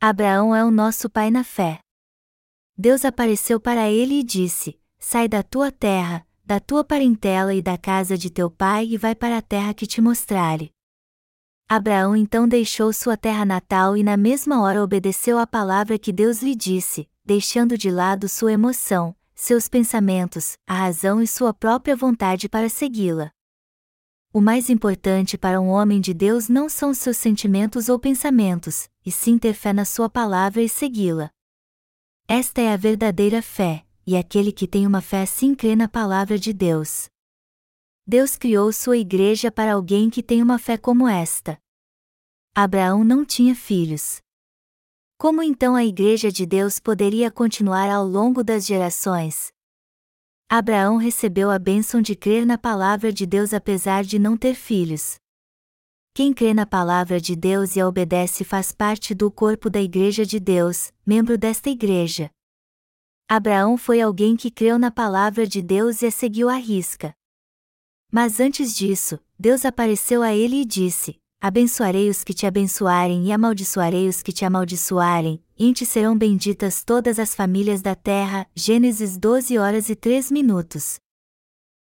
Abraão 0.01 0.53
é 0.53 0.65
o 0.65 0.73
nosso 0.73 1.09
pai 1.09 1.31
na 1.31 1.45
fé. 1.45 1.79
Deus 2.77 3.05
apareceu 3.05 3.61
para 3.61 3.89
ele 3.89 4.15
e 4.15 4.25
disse: 4.25 4.81
Sai 4.99 5.29
da 5.29 5.45
tua 5.45 5.71
terra, 5.71 6.27
da 6.45 6.59
tua 6.59 6.83
parentela 6.83 7.55
e 7.55 7.63
da 7.63 7.79
casa 7.79 8.19
de 8.19 8.31
teu 8.31 8.51
pai 8.51 8.85
e 8.87 8.99
vai 8.99 9.15
para 9.15 9.39
a 9.39 9.43
terra 9.43 9.73
que 9.73 9.87
te 9.87 10.01
mostrarei. 10.01 10.74
Abraão 11.69 12.15
então 12.15 12.47
deixou 12.47 12.93
sua 12.93 13.17
terra 13.17 13.45
natal 13.45 13.97
e 13.97 14.03
na 14.03 14.17
mesma 14.17 14.61
hora 14.61 14.83
obedeceu 14.83 15.39
à 15.39 15.47
palavra 15.47 15.99
que 15.99 16.13
Deus 16.13 16.43
lhe 16.43 16.55
disse, 16.55 17.09
deixando 17.25 17.79
de 17.79 17.91
lado 17.91 18.29
sua 18.29 18.53
emoção, 18.53 19.17
seus 19.35 19.67
pensamentos, 19.67 20.59
a 20.67 20.75
razão 20.75 21.23
e 21.23 21.27
sua 21.27 21.55
própria 21.55 21.97
vontade 21.97 22.49
para 22.51 22.69
segui-la. 22.69 23.31
O 24.31 24.41
mais 24.41 24.69
importante 24.69 25.39
para 25.39 25.61
um 25.61 25.69
homem 25.69 26.01
de 26.01 26.13
Deus 26.13 26.49
não 26.49 26.69
são 26.69 26.93
seus 26.93 27.17
sentimentos 27.17 27.89
ou 27.89 27.99
pensamentos, 27.99 28.91
e 29.07 29.11
sim 29.11 29.39
ter 29.39 29.55
fé 29.55 29.73
na 29.73 29.85
sua 29.85 30.11
palavra 30.11 30.61
e 30.61 30.69
segui-la. 30.69 31.31
Esta 32.29 32.61
é 32.61 32.73
a 32.73 32.77
verdadeira 32.77 33.41
fé, 33.41 33.87
e 34.07 34.17
aquele 34.17 34.53
que 34.53 34.67
tem 34.67 34.87
uma 34.87 35.01
fé 35.01 35.23
assim 35.23 35.55
crê 35.55 35.75
na 35.75 35.89
palavra 35.89 36.39
de 36.39 36.53
Deus. 36.53 37.09
Deus 38.07 38.37
criou 38.37 38.71
sua 38.71 38.99
igreja 38.99 39.51
para 39.51 39.73
alguém 39.73 40.11
que 40.11 40.23
tem 40.23 40.43
uma 40.43 40.59
fé 40.59 40.77
como 40.77 41.09
esta. 41.09 41.59
Abraão 42.55 43.03
não 43.03 43.25
tinha 43.25 43.55
filhos. 43.55 44.21
Como 45.17 45.43
então 45.43 45.75
a 45.75 45.83
igreja 45.83 46.31
de 46.31 46.45
Deus 46.45 46.79
poderia 46.79 47.31
continuar 47.31 47.89
ao 47.89 48.07
longo 48.07 48.45
das 48.45 48.67
gerações? 48.67 49.51
Abraão 50.51 50.99
recebeu 50.99 51.51
a 51.51 51.59
bênção 51.59 52.03
de 52.03 52.15
crer 52.15 52.45
na 52.45 52.59
palavra 52.59 53.11
de 53.11 53.25
Deus 53.25 53.55
apesar 53.55 54.05
de 54.05 54.19
não 54.19 54.37
ter 54.37 54.55
filhos. 54.55 55.17
Quem 56.13 56.35
crê 56.35 56.53
na 56.53 56.67
palavra 56.67 57.19
de 57.19 57.35
Deus 57.35 57.75
e 57.75 57.81
a 57.81 57.89
obedece 57.89 58.45
faz 58.45 58.71
parte 58.71 59.15
do 59.15 59.31
corpo 59.31 59.71
da 59.71 59.81
Igreja 59.81 60.27
de 60.27 60.39
Deus, 60.39 60.93
membro 61.07 61.39
desta 61.39 61.71
igreja. 61.71 62.31
Abraão 63.27 63.79
foi 63.79 64.03
alguém 64.03 64.37
que 64.37 64.51
creu 64.51 64.79
na 64.79 64.91
palavra 64.91 65.47
de 65.47 65.63
Deus 65.63 66.03
e 66.03 66.07
a 66.07 66.11
seguiu 66.11 66.51
à 66.51 66.57
risca. 66.57 67.15
Mas 68.15 68.39
antes 68.39 68.73
disso, 68.73 69.19
Deus 69.37 69.65
apareceu 69.65 70.23
a 70.23 70.33
ele 70.33 70.61
e 70.61 70.65
disse: 70.65 71.17
Abençoarei 71.41 72.09
os 72.09 72.23
que 72.23 72.33
te 72.33 72.47
abençoarem 72.47 73.27
e 73.27 73.33
amaldiçoarei 73.33 74.09
os 74.09 74.23
que 74.23 74.33
te 74.33 74.45
amaldiçoarem, 74.45 75.43
e 75.59 75.67
em 75.67 75.73
ti 75.73 75.85
serão 75.85 76.17
benditas 76.17 76.85
todas 76.85 77.19
as 77.19 77.35
famílias 77.35 77.83
da 77.83 77.97
terra. 77.97 78.47
Gênesis 78.55 79.19
12 79.19 79.59
horas 79.59 79.89
e 79.89 79.97
3 79.97 80.31
minutos. 80.31 81.01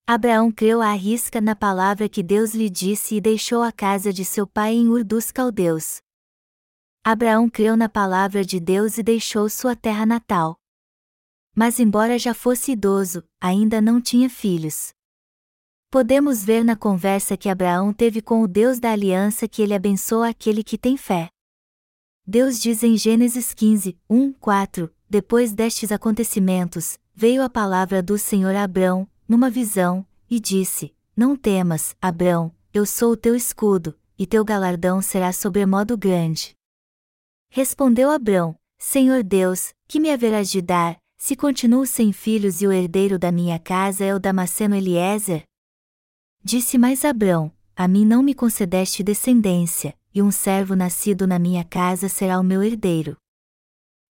Abraão 0.06 0.50
creu 0.50 0.80
à 0.80 0.94
risca 0.94 1.42
na 1.42 1.54
palavra 1.54 2.08
que 2.08 2.22
Deus 2.22 2.54
lhe 2.54 2.70
disse 2.70 3.16
e 3.16 3.20
deixou 3.20 3.62
a 3.62 3.70
casa 3.70 4.10
de 4.10 4.24
seu 4.24 4.46
pai 4.46 4.72
em 4.72 4.88
Ur 4.88 5.04
dos 5.04 5.30
Caldeus. 5.30 5.98
Abraão 7.04 7.50
creu 7.50 7.76
na 7.76 7.90
palavra 7.90 8.42
de 8.42 8.58
Deus 8.58 8.96
e 8.96 9.02
deixou 9.02 9.50
sua 9.50 9.76
terra 9.76 10.06
natal. 10.06 10.56
Mas, 11.54 11.78
embora 11.78 12.18
já 12.18 12.32
fosse 12.32 12.72
idoso, 12.72 13.22
ainda 13.38 13.78
não 13.82 14.00
tinha 14.00 14.30
filhos. 14.30 14.94
Podemos 15.94 16.42
ver 16.42 16.64
na 16.64 16.74
conversa 16.74 17.36
que 17.36 17.48
Abraão 17.48 17.92
teve 17.92 18.20
com 18.20 18.42
o 18.42 18.48
Deus 18.48 18.80
da 18.80 18.90
aliança 18.90 19.46
que 19.46 19.62
ele 19.62 19.72
abençoa 19.72 20.30
aquele 20.30 20.64
que 20.64 20.76
tem 20.76 20.96
fé. 20.96 21.28
Deus 22.26 22.60
diz 22.60 22.82
em 22.82 22.96
Gênesis 22.96 23.54
15, 23.54 23.96
1, 24.10 24.32
4: 24.32 24.92
Depois 25.08 25.52
destes 25.52 25.92
acontecimentos, 25.92 26.98
veio 27.14 27.44
a 27.44 27.48
palavra 27.48 28.02
do 28.02 28.18
Senhor 28.18 28.56
a 28.56 28.64
Abrão, 28.64 29.08
numa 29.28 29.48
visão, 29.48 30.04
e 30.28 30.40
disse: 30.40 30.92
Não 31.16 31.36
temas, 31.36 31.94
Abrão, 32.02 32.52
eu 32.72 32.84
sou 32.84 33.12
o 33.12 33.16
teu 33.16 33.36
escudo, 33.36 33.96
e 34.18 34.26
teu 34.26 34.44
galardão 34.44 35.00
será 35.00 35.32
sobremodo 35.32 35.96
grande. 35.96 36.56
Respondeu 37.48 38.10
Abrão: 38.10 38.56
Senhor 38.80 39.22
Deus, 39.22 39.72
que 39.86 40.00
me 40.00 40.10
haverás 40.10 40.50
de 40.50 40.60
dar, 40.60 40.96
se 41.16 41.36
continuo 41.36 41.86
sem 41.86 42.12
filhos 42.12 42.62
e 42.62 42.66
o 42.66 42.72
herdeiro 42.72 43.16
da 43.16 43.30
minha 43.30 43.60
casa 43.60 44.04
é 44.04 44.12
o 44.12 44.18
Damasceno 44.18 44.74
Eliezer? 44.74 45.44
Disse 46.46 46.76
mais 46.76 47.06
Abrão: 47.06 47.50
A 47.74 47.88
mim 47.88 48.04
não 48.04 48.22
me 48.22 48.34
concedeste 48.34 49.02
descendência, 49.02 49.96
e 50.14 50.20
um 50.20 50.30
servo 50.30 50.76
nascido 50.76 51.26
na 51.26 51.38
minha 51.38 51.64
casa 51.64 52.06
será 52.06 52.38
o 52.38 52.44
meu 52.44 52.62
herdeiro. 52.62 53.16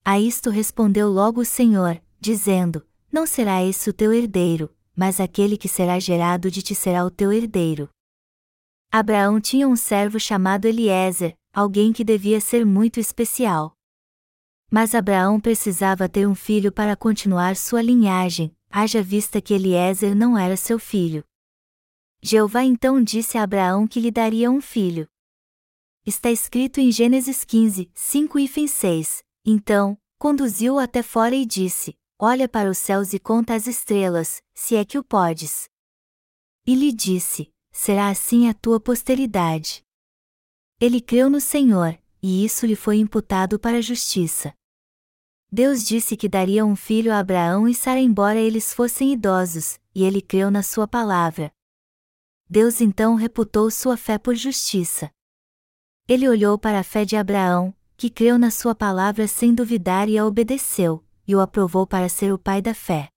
A 0.05 0.19
isto 0.19 0.51
respondeu 0.51 1.09
logo 1.09 1.43
o 1.43 1.45
Senhor, 1.45 2.03
dizendo: 2.21 2.85
Não 3.13 3.25
será 3.25 3.63
esse 3.65 3.89
o 3.89 3.93
teu 3.93 4.13
herdeiro, 4.13 4.69
mas 4.97 5.21
aquele 5.21 5.57
que 5.57 5.69
será 5.69 6.01
gerado 6.01 6.51
de 6.51 6.61
ti 6.61 6.75
será 6.75 7.05
o 7.05 7.11
teu 7.11 7.33
herdeiro. 7.33 7.89
Abraão 8.91 9.41
tinha 9.41 9.69
um 9.69 9.77
servo 9.77 10.19
chamado 10.19 10.67
Eliezer, 10.67 11.37
alguém 11.53 11.93
que 11.93 12.03
devia 12.03 12.41
ser 12.41 12.67
muito 12.67 12.99
especial. 12.99 13.77
Mas 14.69 14.93
Abraão 14.93 15.39
precisava 15.39 16.09
ter 16.09 16.27
um 16.27 16.35
filho 16.35 16.73
para 16.73 16.97
continuar 16.97 17.55
sua 17.55 17.81
linhagem, 17.81 18.53
haja 18.69 19.01
vista 19.01 19.41
que 19.41 19.55
Eliezer 19.55 20.17
não 20.17 20.37
era 20.37 20.57
seu 20.57 20.81
filho. 20.81 21.25
Jeová 22.27 22.65
então 22.65 23.05
disse 23.05 23.37
a 23.37 23.43
Abraão 23.43 23.87
que 23.87 24.01
lhe 24.01 24.11
daria 24.11 24.51
um 24.51 24.59
filho. 24.59 25.07
Está 26.07 26.31
escrito 26.31 26.81
em 26.81 26.91
Gênesis 26.91 27.45
15, 27.45 27.91
5 27.93 28.39
e 28.39 28.67
6. 28.67 29.23
Então, 29.45 29.99
conduziu-o 30.19 30.79
até 30.79 31.03
fora 31.03 31.35
e 31.35 31.45
disse: 31.45 31.95
Olha 32.19 32.49
para 32.49 32.71
os 32.71 32.79
céus 32.79 33.13
e 33.13 33.19
conta 33.19 33.53
as 33.53 33.67
estrelas, 33.67 34.43
se 34.55 34.75
é 34.75 34.87
que 34.87 34.97
o 34.97 35.05
podes. 35.05 35.69
E 36.67 36.75
lhe 36.75 36.95
disse: 36.95 37.53
Será 37.71 38.09
assim 38.09 38.49
a 38.49 38.55
tua 38.55 38.81
posteridade. 38.81 39.85
Ele 40.81 41.03
creu 41.03 41.29
no 41.29 41.43
Senhor, 41.43 42.01
e 42.23 42.43
isso 42.43 42.65
lhe 42.65 42.75
foi 42.75 42.97
imputado 42.97 43.59
para 43.59 43.77
a 43.77 43.83
justiça. 43.83 44.55
Deus 45.53 45.85
disse 45.85 46.17
que 46.17 46.27
daria 46.27 46.65
um 46.65 46.75
filho 46.75 47.13
a 47.13 47.19
Abraão 47.19 47.69
e 47.69 47.75
Sara 47.75 48.01
embora 48.01 48.39
eles 48.39 48.73
fossem 48.73 49.13
idosos, 49.13 49.79
e 49.95 50.05
ele 50.05 50.23
creu 50.23 50.51
na 50.51 50.63
sua 50.63 50.89
palavra, 50.89 51.53
Deus 52.55 52.81
então 52.81 53.17
reputou 53.17 53.69
sua 53.69 53.97
fé 53.97 54.17
por 54.17 54.37
justiça. 54.37 55.11
Ele 56.07 56.29
olhou 56.29 56.57
para 56.57 56.79
a 56.79 56.85
fé 56.85 57.05
de 57.05 57.17
Abraão, 57.17 57.75
que 57.97 58.09
creu 58.09 58.39
na 58.39 58.49
sua 58.49 58.77
palavra 58.77 59.27
sem 59.27 59.53
duvidar 59.53 60.09
e 60.09 60.17
a 60.17 60.25
obedeceu, 60.25 61.05
e 61.27 61.35
o 61.35 61.41
aprovou 61.41 61.85
para 61.85 62.09
ser 62.09 62.33
o 62.33 62.39
pai 62.39 62.63
da 62.63 62.73
fé. 62.73 63.09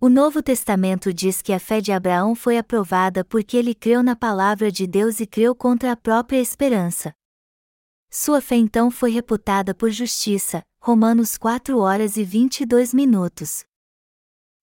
O 0.00 0.08
Novo 0.08 0.42
Testamento 0.42 1.12
diz 1.12 1.42
que 1.42 1.52
a 1.52 1.60
fé 1.60 1.82
de 1.82 1.92
Abraão 1.92 2.34
foi 2.34 2.56
aprovada 2.56 3.22
porque 3.22 3.54
ele 3.54 3.74
creu 3.74 4.02
na 4.02 4.16
palavra 4.16 4.72
de 4.72 4.86
Deus 4.86 5.20
e 5.20 5.26
creu 5.26 5.54
contra 5.54 5.92
a 5.92 5.96
própria 5.96 6.40
esperança. 6.40 7.12
Sua 8.10 8.40
fé 8.40 8.56
então 8.56 8.90
foi 8.90 9.10
reputada 9.10 9.74
por 9.74 9.90
justiça, 9.90 10.62
Romanos 10.80 11.36
4 11.36 11.78
horas 11.78 12.16
e 12.16 12.24
22 12.24 12.94
minutos. 12.94 13.66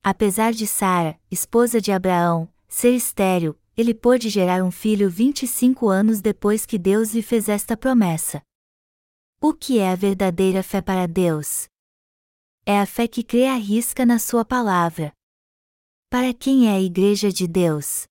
Apesar 0.04 0.54
de 0.54 0.66
Sara, 0.66 1.20
esposa 1.30 1.80
de 1.80 1.92
Abraão, 1.92 2.52
ser 2.68 2.96
estéril, 2.96 3.56
ele 3.78 3.94
pôde 3.94 4.30
gerar 4.30 4.64
um 4.64 4.72
filho 4.72 5.10
25 5.10 5.90
anos 5.90 6.22
depois 6.22 6.66
que 6.66 6.78
Deus 6.78 7.14
lhe 7.14 7.22
fez 7.22 7.50
esta 7.50 7.76
promessa. 7.76 8.42
O 9.42 9.54
que 9.54 9.80
é 9.80 9.92
a 9.92 9.96
verdadeira 9.96 10.64
fé 10.64 10.82
para 10.82 11.06
Deus? 11.08 11.68
É 12.66 12.80
a 12.80 12.86
fé 12.86 13.08
que 13.08 13.22
crê 13.22 13.48
à 13.48 13.56
risca 13.56 14.06
na 14.06 14.18
Sua 14.18 14.46
palavra. 14.46 15.12
Para 16.10 16.34
quem 16.34 16.68
é 16.68 16.72
a 16.72 16.82
Igreja 16.82 17.32
de 17.32 17.48
Deus? 17.48 18.06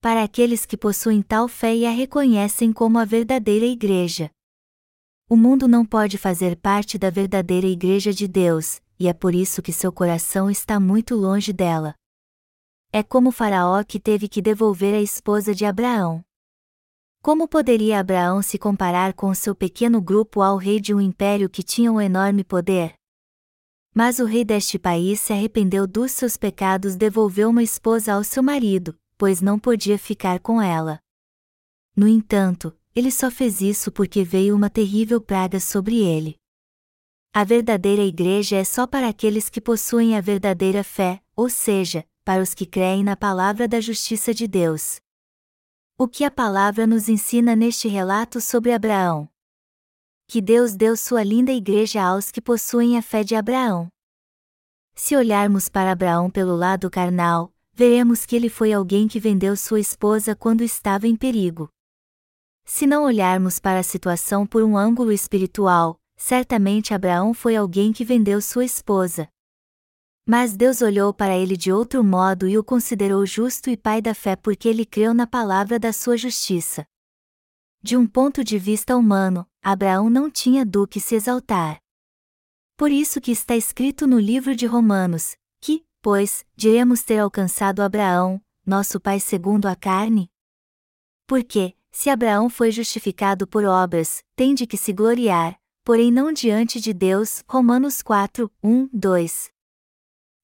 Para 0.00 0.24
aqueles 0.24 0.64
que 0.64 0.76
possuem 0.76 1.20
tal 1.20 1.46
fé 1.46 1.76
e 1.76 1.84
a 1.84 1.90
reconhecem 1.90 2.72
como 2.72 2.98
a 2.98 3.04
verdadeira 3.04 3.66
Igreja. 3.66 4.30
O 5.28 5.36
mundo 5.36 5.68
não 5.68 5.84
pode 5.84 6.16
fazer 6.16 6.56
parte 6.56 6.98
da 6.98 7.10
verdadeira 7.10 7.66
Igreja 7.66 8.12
de 8.12 8.26
Deus, 8.26 8.80
e 8.98 9.06
é 9.06 9.12
por 9.12 9.34
isso 9.34 9.62
que 9.62 9.72
seu 9.72 9.92
coração 9.92 10.50
está 10.50 10.80
muito 10.80 11.14
longe 11.14 11.52
dela. 11.52 11.94
É 12.94 13.02
como 13.02 13.32
Faraó 13.32 13.82
que 13.82 13.98
teve 13.98 14.28
que 14.28 14.42
devolver 14.42 14.94
a 14.94 15.00
esposa 15.00 15.54
de 15.54 15.64
Abraão. 15.64 16.22
Como 17.22 17.48
poderia 17.48 17.98
Abraão 17.98 18.42
se 18.42 18.58
comparar 18.58 19.14
com 19.14 19.34
seu 19.34 19.54
pequeno 19.54 19.98
grupo 19.98 20.42
ao 20.42 20.58
rei 20.58 20.78
de 20.78 20.92
um 20.92 21.00
império 21.00 21.48
que 21.48 21.62
tinha 21.62 21.90
um 21.90 21.98
enorme 21.98 22.44
poder? 22.44 22.92
Mas 23.94 24.18
o 24.18 24.26
rei 24.26 24.44
deste 24.44 24.78
país 24.78 25.22
se 25.22 25.32
arrependeu 25.32 25.86
dos 25.86 26.12
seus 26.12 26.36
pecados, 26.36 26.94
devolveu 26.94 27.48
uma 27.48 27.62
esposa 27.62 28.12
ao 28.12 28.22
seu 28.22 28.42
marido, 28.42 28.94
pois 29.16 29.40
não 29.40 29.58
podia 29.58 29.98
ficar 29.98 30.38
com 30.38 30.60
ela. 30.60 31.00
No 31.96 32.06
entanto, 32.06 32.76
ele 32.94 33.10
só 33.10 33.30
fez 33.30 33.62
isso 33.62 33.90
porque 33.90 34.22
veio 34.22 34.54
uma 34.54 34.68
terrível 34.68 35.18
praga 35.18 35.58
sobre 35.58 35.96
ele. 35.96 36.36
A 37.32 37.42
verdadeira 37.42 38.02
igreja 38.02 38.56
é 38.56 38.64
só 38.64 38.86
para 38.86 39.08
aqueles 39.08 39.48
que 39.48 39.62
possuem 39.62 40.14
a 40.14 40.20
verdadeira 40.20 40.84
fé, 40.84 41.22
ou 41.34 41.48
seja, 41.48 42.04
para 42.24 42.42
os 42.42 42.54
que 42.54 42.66
creem 42.66 43.04
na 43.04 43.16
palavra 43.16 43.66
da 43.68 43.80
justiça 43.80 44.32
de 44.32 44.46
Deus. 44.46 45.00
O 45.98 46.08
que 46.08 46.24
a 46.24 46.30
palavra 46.30 46.86
nos 46.86 47.08
ensina 47.08 47.54
neste 47.54 47.88
relato 47.88 48.40
sobre 48.40 48.72
Abraão? 48.72 49.28
que 50.32 50.40
Deus 50.40 50.74
deu 50.74 50.96
sua 50.96 51.22
linda 51.22 51.52
igreja 51.52 52.02
aos 52.02 52.30
que 52.30 52.40
possuem 52.40 52.96
a 52.96 53.02
fé 53.02 53.22
de 53.22 53.34
Abraão. 53.34 53.88
Se 54.94 55.14
olharmos 55.14 55.68
para 55.68 55.92
Abraão 55.92 56.30
pelo 56.30 56.56
lado 56.56 56.88
carnal, 56.88 57.52
veremos 57.74 58.24
que 58.24 58.34
ele 58.34 58.48
foi 58.48 58.72
alguém 58.72 59.06
que 59.06 59.20
vendeu 59.20 59.54
sua 59.54 59.78
esposa 59.78 60.34
quando 60.34 60.64
estava 60.64 61.06
em 61.06 61.16
perigo. 61.16 61.68
Se 62.64 62.86
não 62.86 63.04
olharmos 63.04 63.58
para 63.58 63.80
a 63.80 63.82
situação 63.82 64.46
por 64.46 64.62
um 64.62 64.74
ângulo 64.74 65.12
espiritual, 65.12 66.00
certamente 66.16 66.94
Abraão 66.94 67.34
foi 67.34 67.54
alguém 67.54 67.92
que 67.92 68.02
vendeu 68.02 68.40
sua 68.40 68.64
esposa. 68.64 69.28
Mas 70.24 70.56
Deus 70.56 70.80
olhou 70.82 71.12
para 71.12 71.36
ele 71.36 71.56
de 71.56 71.72
outro 71.72 72.04
modo 72.04 72.48
e 72.48 72.56
o 72.56 72.62
considerou 72.62 73.26
justo 73.26 73.68
e 73.68 73.76
pai 73.76 74.00
da 74.00 74.14
fé 74.14 74.36
porque 74.36 74.68
ele 74.68 74.86
creu 74.86 75.12
na 75.12 75.26
palavra 75.26 75.78
da 75.78 75.92
sua 75.92 76.16
justiça. 76.16 76.86
De 77.82 77.96
um 77.96 78.06
ponto 78.06 78.44
de 78.44 78.56
vista 78.58 78.96
humano, 78.96 79.44
Abraão 79.60 80.08
não 80.08 80.30
tinha 80.30 80.64
do 80.64 80.86
que 80.86 81.00
se 81.00 81.16
exaltar. 81.16 81.80
Por 82.76 82.92
isso 82.92 83.20
que 83.20 83.32
está 83.32 83.56
escrito 83.56 84.06
no 84.06 84.20
livro 84.20 84.54
de 84.54 84.66
Romanos, 84.66 85.36
que, 85.60 85.84
pois, 86.00 86.44
diremos 86.56 87.02
ter 87.02 87.18
alcançado 87.18 87.82
Abraão, 87.82 88.40
nosso 88.64 89.00
pai 89.00 89.18
segundo 89.18 89.66
a 89.66 89.74
carne? 89.74 90.30
Porque, 91.26 91.74
se 91.90 92.08
Abraão 92.08 92.48
foi 92.48 92.70
justificado 92.70 93.46
por 93.46 93.64
obras, 93.64 94.22
tem 94.36 94.54
de 94.54 94.66
que 94.68 94.76
se 94.76 94.92
gloriar, 94.92 95.58
porém 95.84 96.12
não 96.12 96.32
diante 96.32 96.80
de 96.80 96.92
Deus. 96.92 97.42
Romanos 97.48 98.00
4, 98.02 98.50
1, 98.62 98.88
2. 98.92 99.52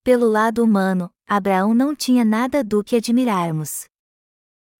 Pelo 0.08 0.26
lado 0.26 0.64
humano, 0.64 1.10
Abraão 1.28 1.74
não 1.74 1.94
tinha 1.94 2.24
nada 2.24 2.64
do 2.64 2.82
que 2.82 2.96
admirarmos. 2.96 3.84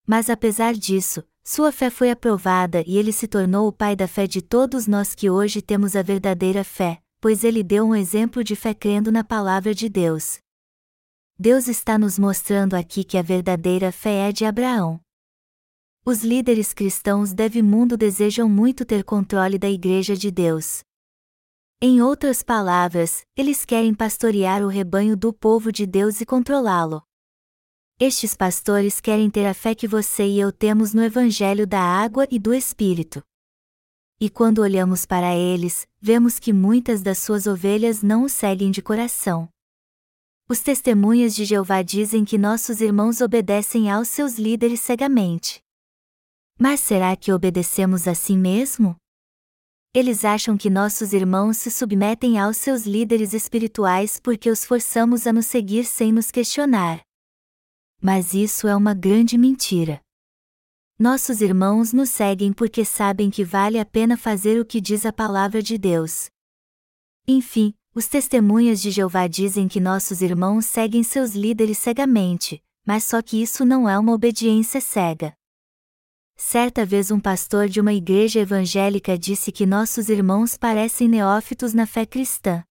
Mas 0.06 0.30
apesar 0.30 0.72
disso, 0.72 1.22
sua 1.44 1.70
fé 1.70 1.90
foi 1.90 2.10
aprovada 2.10 2.82
e 2.86 2.96
ele 2.96 3.12
se 3.12 3.28
tornou 3.28 3.68
o 3.68 3.72
pai 3.72 3.94
da 3.94 4.08
fé 4.08 4.26
de 4.26 4.40
todos 4.40 4.86
nós 4.86 5.14
que 5.14 5.28
hoje 5.28 5.60
temos 5.60 5.94
a 5.94 6.00
verdadeira 6.00 6.64
fé, 6.64 7.02
pois 7.20 7.44
ele 7.44 7.62
deu 7.62 7.84
um 7.84 7.94
exemplo 7.94 8.42
de 8.42 8.56
fé 8.56 8.72
crendo 8.72 9.12
na 9.12 9.22
palavra 9.22 9.74
de 9.74 9.90
Deus. 9.90 10.38
Deus 11.38 11.68
está 11.68 11.98
nos 11.98 12.18
mostrando 12.18 12.72
aqui 12.72 13.04
que 13.04 13.18
a 13.18 13.22
verdadeira 13.22 13.92
fé 13.92 14.30
é 14.30 14.32
de 14.32 14.46
Abraão. 14.46 14.98
Os 16.06 16.24
líderes 16.24 16.72
cristãos 16.72 17.34
deve 17.34 17.60
mundo 17.60 17.98
desejam 17.98 18.48
muito 18.48 18.82
ter 18.82 19.04
controle 19.04 19.58
da 19.58 19.68
Igreja 19.68 20.16
de 20.16 20.30
Deus. 20.30 20.87
Em 21.80 22.02
outras 22.02 22.42
palavras, 22.42 23.24
eles 23.36 23.64
querem 23.64 23.94
pastorear 23.94 24.64
o 24.64 24.66
rebanho 24.66 25.16
do 25.16 25.32
povo 25.32 25.70
de 25.70 25.86
Deus 25.86 26.20
e 26.20 26.26
controlá-lo. 26.26 27.04
Estes 28.00 28.34
pastores 28.34 29.00
querem 29.00 29.30
ter 29.30 29.46
a 29.46 29.54
fé 29.54 29.76
que 29.76 29.86
você 29.86 30.26
e 30.26 30.40
eu 30.40 30.50
temos 30.50 30.92
no 30.92 31.04
Evangelho 31.04 31.68
da 31.68 31.80
Água 31.80 32.26
e 32.32 32.36
do 32.36 32.52
Espírito. 32.52 33.22
E 34.20 34.28
quando 34.28 34.58
olhamos 34.58 35.06
para 35.06 35.36
eles, 35.36 35.86
vemos 36.00 36.40
que 36.40 36.52
muitas 36.52 37.00
das 37.00 37.18
suas 37.18 37.46
ovelhas 37.46 38.02
não 38.02 38.24
o 38.24 38.28
seguem 38.28 38.72
de 38.72 38.82
coração. 38.82 39.48
Os 40.48 40.58
testemunhas 40.58 41.32
de 41.32 41.44
Jeová 41.44 41.82
dizem 41.82 42.24
que 42.24 42.36
nossos 42.36 42.80
irmãos 42.80 43.20
obedecem 43.20 43.88
aos 43.88 44.08
seus 44.08 44.36
líderes 44.36 44.80
cegamente. 44.80 45.62
Mas 46.58 46.80
será 46.80 47.14
que 47.14 47.32
obedecemos 47.32 48.08
assim 48.08 48.36
mesmo? 48.36 48.96
Eles 49.94 50.24
acham 50.24 50.56
que 50.56 50.68
nossos 50.68 51.12
irmãos 51.12 51.56
se 51.56 51.70
submetem 51.70 52.38
aos 52.38 52.58
seus 52.58 52.84
líderes 52.84 53.32
espirituais 53.32 54.20
porque 54.22 54.50
os 54.50 54.64
forçamos 54.64 55.26
a 55.26 55.32
nos 55.32 55.46
seguir 55.46 55.84
sem 55.84 56.12
nos 56.12 56.30
questionar. 56.30 57.00
Mas 58.00 58.34
isso 58.34 58.68
é 58.68 58.76
uma 58.76 58.92
grande 58.92 59.38
mentira. 59.38 60.00
Nossos 60.98 61.40
irmãos 61.40 61.92
nos 61.92 62.10
seguem 62.10 62.52
porque 62.52 62.84
sabem 62.84 63.30
que 63.30 63.44
vale 63.44 63.78
a 63.78 63.84
pena 63.84 64.16
fazer 64.16 64.60
o 64.60 64.64
que 64.64 64.80
diz 64.80 65.06
a 65.06 65.12
palavra 65.12 65.62
de 65.62 65.78
Deus. 65.78 66.28
Enfim, 67.26 67.72
os 67.94 68.06
testemunhas 68.06 68.82
de 68.82 68.90
Jeová 68.90 69.26
dizem 69.26 69.68
que 69.68 69.80
nossos 69.80 70.20
irmãos 70.22 70.66
seguem 70.66 71.02
seus 71.02 71.34
líderes 71.34 71.78
cegamente, 71.78 72.62
mas 72.84 73.04
só 73.04 73.22
que 73.22 73.40
isso 73.40 73.64
não 73.64 73.88
é 73.88 73.98
uma 73.98 74.12
obediência 74.12 74.80
cega. 74.80 75.37
Certa 76.40 76.86
vez 76.86 77.10
um 77.10 77.18
pastor 77.18 77.68
de 77.68 77.80
uma 77.80 77.92
igreja 77.92 78.38
evangélica 78.38 79.18
disse 79.18 79.50
que 79.50 79.66
nossos 79.66 80.08
irmãos 80.08 80.56
parecem 80.56 81.08
neófitos 81.08 81.74
na 81.74 81.84
fé 81.84 82.06
cristã. 82.06 82.62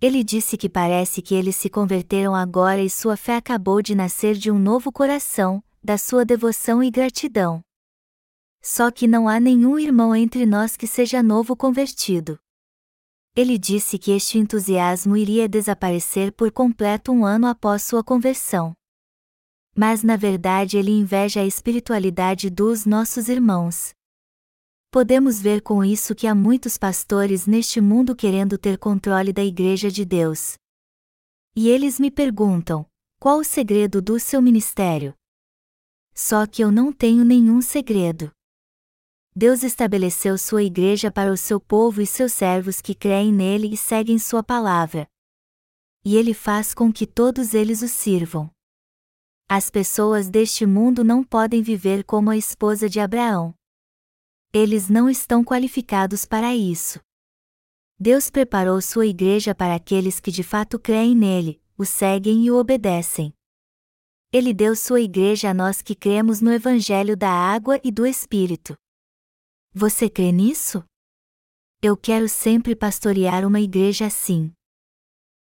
Ele 0.00 0.22
disse 0.22 0.56
que 0.56 0.68
parece 0.68 1.20
que 1.20 1.34
eles 1.34 1.56
se 1.56 1.68
converteram 1.68 2.36
agora 2.36 2.80
e 2.80 2.88
sua 2.88 3.16
fé 3.16 3.34
acabou 3.34 3.82
de 3.82 3.96
nascer 3.96 4.36
de 4.36 4.48
um 4.48 4.58
novo 4.60 4.92
coração, 4.92 5.60
da 5.82 5.98
sua 5.98 6.24
devoção 6.24 6.80
e 6.80 6.88
gratidão. 6.88 7.60
Só 8.62 8.92
que 8.92 9.08
não 9.08 9.28
há 9.28 9.40
nenhum 9.40 9.76
irmão 9.76 10.14
entre 10.14 10.46
nós 10.46 10.76
que 10.76 10.86
seja 10.86 11.20
novo 11.20 11.56
convertido. 11.56 12.38
Ele 13.34 13.58
disse 13.58 13.98
que 13.98 14.12
este 14.12 14.38
entusiasmo 14.38 15.16
iria 15.16 15.48
desaparecer 15.48 16.30
por 16.32 16.52
completo 16.52 17.10
um 17.10 17.24
ano 17.24 17.48
após 17.48 17.82
sua 17.82 18.04
conversão. 18.04 18.72
Mas 19.76 20.02
na 20.02 20.16
verdade 20.16 20.76
ele 20.76 20.90
inveja 20.90 21.40
a 21.40 21.46
espiritualidade 21.46 22.50
dos 22.50 22.84
nossos 22.84 23.28
irmãos. 23.28 23.92
Podemos 24.90 25.40
ver 25.40 25.60
com 25.60 25.84
isso 25.84 26.14
que 26.14 26.26
há 26.26 26.34
muitos 26.34 26.78
pastores 26.78 27.46
neste 27.46 27.80
mundo 27.80 28.16
querendo 28.16 28.56
ter 28.56 28.78
controle 28.78 29.32
da 29.32 29.44
Igreja 29.44 29.90
de 29.90 30.04
Deus. 30.04 30.56
E 31.54 31.68
eles 31.68 32.00
me 32.00 32.10
perguntam: 32.10 32.86
qual 33.20 33.38
o 33.38 33.44
segredo 33.44 34.00
do 34.00 34.18
seu 34.18 34.40
ministério? 34.40 35.12
Só 36.14 36.46
que 36.46 36.62
eu 36.62 36.72
não 36.72 36.92
tenho 36.92 37.24
nenhum 37.24 37.60
segredo. 37.60 38.30
Deus 39.34 39.62
estabeleceu 39.62 40.36
sua 40.38 40.64
igreja 40.64 41.12
para 41.12 41.30
o 41.30 41.36
seu 41.36 41.60
povo 41.60 42.00
e 42.00 42.06
seus 42.06 42.32
servos 42.32 42.80
que 42.80 42.94
creem 42.94 43.32
nele 43.32 43.72
e 43.72 43.76
seguem 43.76 44.18
sua 44.18 44.42
palavra. 44.42 45.06
E 46.04 46.16
ele 46.16 46.34
faz 46.34 46.74
com 46.74 46.92
que 46.92 47.06
todos 47.06 47.54
eles 47.54 47.82
o 47.82 47.88
sirvam. 47.88 48.50
As 49.50 49.70
pessoas 49.70 50.28
deste 50.28 50.66
mundo 50.66 51.02
não 51.02 51.24
podem 51.24 51.62
viver 51.62 52.04
como 52.04 52.28
a 52.28 52.36
esposa 52.36 52.86
de 52.86 53.00
Abraão. 53.00 53.54
Eles 54.52 54.90
não 54.90 55.08
estão 55.08 55.42
qualificados 55.42 56.26
para 56.26 56.54
isso. 56.54 57.00
Deus 57.98 58.28
preparou 58.28 58.78
sua 58.82 59.06
igreja 59.06 59.54
para 59.54 59.74
aqueles 59.74 60.20
que 60.20 60.30
de 60.30 60.42
fato 60.42 60.78
creem 60.78 61.16
nele, 61.16 61.62
o 61.78 61.86
seguem 61.86 62.44
e 62.44 62.50
o 62.50 62.56
obedecem. 62.56 63.32
Ele 64.30 64.52
deu 64.52 64.76
sua 64.76 65.00
igreja 65.00 65.48
a 65.48 65.54
nós 65.54 65.80
que 65.80 65.94
cremos 65.94 66.42
no 66.42 66.52
Evangelho 66.52 67.16
da 67.16 67.30
água 67.30 67.80
e 67.82 67.90
do 67.90 68.06
Espírito. 68.06 68.76
Você 69.72 70.10
crê 70.10 70.30
nisso? 70.30 70.84
Eu 71.80 71.96
quero 71.96 72.28
sempre 72.28 72.76
pastorear 72.76 73.46
uma 73.46 73.60
igreja 73.60 74.04
assim. 74.04 74.52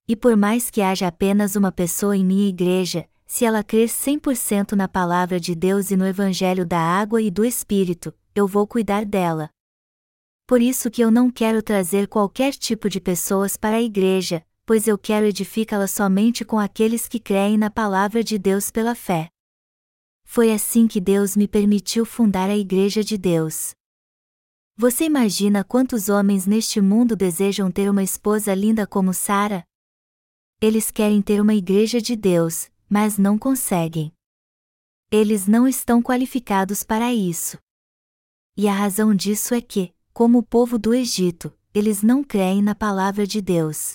E 0.07 0.15
por 0.15 0.37
mais 0.37 0.71
que 0.71 0.83
haja 0.83 1.09
apenas 1.09 1.57
uma 1.57 1.73
pessoa 1.73 2.15
em 2.15 2.23
minha 2.23 2.47
igreja, 2.47 3.09
se 3.35 3.45
ela 3.45 3.65
crer 3.65 3.89
100% 3.89 4.77
na 4.77 4.87
palavra 4.87 5.41
de 5.41 5.57
Deus 5.57 5.91
e 5.91 5.97
no 5.97 6.07
Evangelho 6.07 6.65
da 6.65 6.79
água 6.79 7.21
e 7.21 7.33
do 7.33 7.45
Espírito, 7.45 8.15
eu 8.33 8.47
vou 8.47 8.65
cuidar 8.65 9.05
dela. 9.05 9.51
Por 10.47 10.63
isso 10.63 10.89
que 10.89 11.03
eu 11.03 11.11
não 11.11 11.33
quero 11.33 11.61
trazer 11.61 12.07
qualquer 12.07 12.53
tipo 12.53 12.89
de 12.89 13.01
pessoas 13.01 13.57
para 13.57 13.79
a 13.79 13.83
igreja, 13.83 14.47
pois 14.65 14.87
eu 14.87 14.97
quero 14.97 15.27
edificá-la 15.27 15.89
somente 15.89 16.45
com 16.45 16.61
aqueles 16.61 17.09
que 17.09 17.19
creem 17.19 17.59
na 17.59 17.69
palavra 17.69 18.23
de 18.23 18.39
Deus 18.39 18.71
pela 18.71 18.95
fé. 18.95 19.29
Foi 20.23 20.53
assim 20.53 20.87
que 20.87 21.01
Deus 21.01 21.37
me 21.37 21.49
permitiu 21.49 22.07
fundar 22.07 22.49
a 22.49 22.57
Igreja 22.57 23.03
de 23.03 23.19
Deus. 23.19 23.75
Você 24.77 25.07
imagina 25.07 25.65
quantos 25.65 26.09
homens 26.09 26.47
neste 26.47 26.81
mundo 26.81 27.17
desejam 27.17 27.69
ter 27.69 27.91
uma 27.91 28.05
esposa 28.05 28.55
linda 28.55 28.87
como 28.87 29.13
Sara? 29.13 29.65
Eles 30.61 30.93
querem 30.93 31.21
ter 31.21 31.41
uma 31.41 31.53
igreja 31.53 32.01
de 32.01 32.15
Deus, 32.15 32.71
mas 32.95 33.19
não 33.19 33.37
conseguem. 33.37 34.13
Eles 35.11 35.49
não 35.49 35.67
estão 35.67 36.01
qualificados 36.01 36.85
para 36.85 37.13
isso. 37.13 37.59
E 38.57 38.69
a 38.69 38.73
razão 38.73 39.13
disso 39.13 39.53
é 39.53 39.61
que, 39.61 39.93
como 40.13 40.39
o 40.39 40.43
povo 40.45 40.79
do 40.79 40.95
Egito, 40.95 41.53
eles 41.75 42.05
não 42.05 42.23
creem 42.23 42.63
na 42.63 42.73
palavra 42.73 43.27
de 43.27 43.41
Deus. 43.41 43.95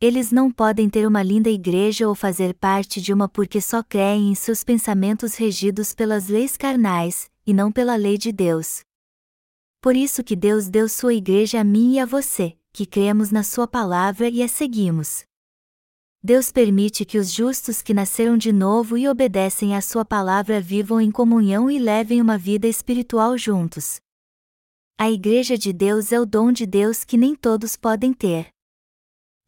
Eles 0.00 0.32
não 0.32 0.50
podem 0.50 0.88
ter 0.88 1.06
uma 1.06 1.22
linda 1.22 1.50
igreja 1.50 2.08
ou 2.08 2.14
fazer 2.14 2.54
parte 2.54 3.02
de 3.02 3.12
uma 3.12 3.28
porque 3.28 3.60
só 3.60 3.82
creem 3.82 4.30
em 4.30 4.34
seus 4.34 4.64
pensamentos 4.64 5.34
regidos 5.34 5.92
pelas 5.92 6.26
leis 6.26 6.56
carnais, 6.56 7.30
e 7.46 7.52
não 7.52 7.70
pela 7.70 7.96
lei 7.96 8.16
de 8.16 8.32
Deus. 8.32 8.80
Por 9.78 9.94
isso 9.94 10.24
que 10.24 10.34
Deus 10.34 10.70
deu 10.70 10.88
sua 10.88 11.12
igreja 11.12 11.60
a 11.60 11.64
mim 11.64 11.96
e 11.96 11.98
a 11.98 12.06
você, 12.06 12.56
que 12.72 12.86
cremos 12.86 13.30
na 13.30 13.42
sua 13.42 13.68
palavra 13.68 14.26
e 14.26 14.42
a 14.42 14.48
seguimos. 14.48 15.28
Deus 16.22 16.52
permite 16.52 17.06
que 17.06 17.16
os 17.16 17.32
justos 17.32 17.80
que 17.80 17.94
nasceram 17.94 18.36
de 18.36 18.52
novo 18.52 18.98
e 18.98 19.08
obedecem 19.08 19.74
à 19.74 19.80
Sua 19.80 20.04
palavra 20.04 20.60
vivam 20.60 21.00
em 21.00 21.10
comunhão 21.10 21.70
e 21.70 21.78
levem 21.78 22.20
uma 22.20 22.36
vida 22.36 22.68
espiritual 22.68 23.38
juntos. 23.38 23.98
A 24.98 25.10
Igreja 25.10 25.56
de 25.56 25.72
Deus 25.72 26.12
é 26.12 26.20
o 26.20 26.26
dom 26.26 26.52
de 26.52 26.66
Deus 26.66 27.04
que 27.04 27.16
nem 27.16 27.34
todos 27.34 27.74
podem 27.74 28.12
ter. 28.12 28.50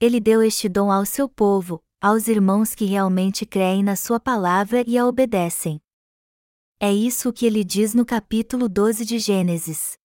Ele 0.01 0.19
deu 0.19 0.43
este 0.43 0.67
dom 0.67 0.91
ao 0.91 1.05
seu 1.05 1.29
povo, 1.29 1.79
aos 2.01 2.27
irmãos 2.27 2.75
que 2.75 2.87
realmente 2.87 3.45
creem 3.45 3.83
na 3.83 3.95
Sua 3.95 4.19
palavra 4.19 4.83
e 4.87 4.97
a 4.97 5.07
obedecem. 5.07 5.79
É 6.81 6.91
isso 6.91 7.35
que 7.35 7.45
ele 7.45 7.63
diz 7.63 7.93
no 7.93 8.07
capítulo 8.07 8.67
12 8.67 9.05
de 9.05 9.19
Gênesis. 9.19 9.99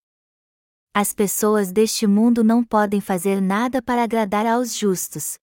As 0.94 1.14
pessoas 1.14 1.72
deste 1.72 2.06
mundo 2.06 2.44
não 2.44 2.62
podem 2.62 3.00
fazer 3.00 3.42
nada 3.42 3.82
para 3.82 4.04
agradar 4.04 4.46
aos 4.46 4.76
justos, 4.76 5.40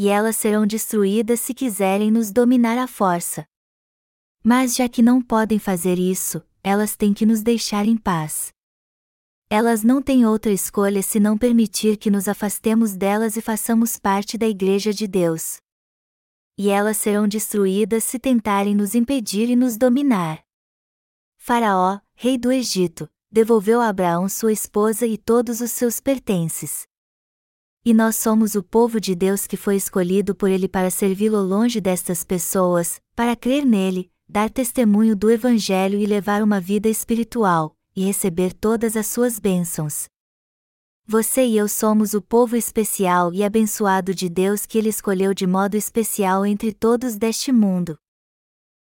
e 0.00 0.08
elas 0.08 0.36
serão 0.36 0.64
destruídas 0.64 1.40
se 1.40 1.52
quiserem 1.52 2.08
nos 2.08 2.30
dominar 2.30 2.78
à 2.78 2.86
força. 2.86 3.44
Mas 4.44 4.76
já 4.76 4.88
que 4.88 5.02
não 5.02 5.20
podem 5.20 5.58
fazer 5.58 5.98
isso, 5.98 6.40
elas 6.62 6.94
têm 6.94 7.12
que 7.12 7.26
nos 7.26 7.42
deixar 7.42 7.84
em 7.84 7.96
paz. 7.96 8.52
Elas 9.50 9.82
não 9.82 10.00
têm 10.00 10.24
outra 10.24 10.52
escolha 10.52 11.02
senão 11.02 11.36
permitir 11.36 11.96
que 11.96 12.12
nos 12.12 12.28
afastemos 12.28 12.94
delas 12.94 13.36
e 13.36 13.40
façamos 13.40 13.98
parte 13.98 14.38
da 14.38 14.46
Igreja 14.46 14.94
de 14.94 15.08
Deus. 15.08 15.56
E 16.56 16.68
elas 16.70 16.98
serão 16.98 17.26
destruídas 17.26 18.04
se 18.04 18.20
tentarem 18.20 18.76
nos 18.76 18.94
impedir 18.94 19.50
e 19.50 19.56
nos 19.56 19.76
dominar. 19.76 20.44
Faraó, 21.36 21.98
rei 22.14 22.38
do 22.38 22.52
Egito, 22.52 23.10
devolveu 23.32 23.80
a 23.80 23.88
Abraão 23.88 24.28
sua 24.28 24.52
esposa 24.52 25.08
e 25.08 25.18
todos 25.18 25.60
os 25.60 25.72
seus 25.72 25.98
pertences. 25.98 26.87
E 27.84 27.94
nós 27.94 28.16
somos 28.16 28.54
o 28.54 28.62
povo 28.62 29.00
de 29.00 29.14
Deus 29.14 29.46
que 29.46 29.56
foi 29.56 29.76
escolhido 29.76 30.34
por 30.34 30.50
Ele 30.50 30.68
para 30.68 30.90
servi-lo 30.90 31.40
longe 31.40 31.80
destas 31.80 32.24
pessoas, 32.24 33.00
para 33.14 33.34
crer 33.34 33.64
nele, 33.64 34.10
dar 34.28 34.50
testemunho 34.50 35.16
do 35.16 35.30
Evangelho 35.30 35.98
e 35.98 36.04
levar 36.04 36.42
uma 36.42 36.60
vida 36.60 36.88
espiritual, 36.88 37.76
e 37.96 38.04
receber 38.04 38.52
todas 38.52 38.96
as 38.96 39.06
suas 39.06 39.38
bênçãos. 39.38 40.06
Você 41.06 41.46
e 41.46 41.56
eu 41.56 41.66
somos 41.66 42.12
o 42.12 42.20
povo 42.20 42.54
especial 42.54 43.32
e 43.32 43.42
abençoado 43.42 44.14
de 44.14 44.28
Deus 44.28 44.66
que 44.66 44.76
Ele 44.76 44.90
escolheu 44.90 45.32
de 45.32 45.46
modo 45.46 45.74
especial 45.74 46.44
entre 46.44 46.74
todos 46.74 47.16
deste 47.16 47.50
mundo. 47.50 47.98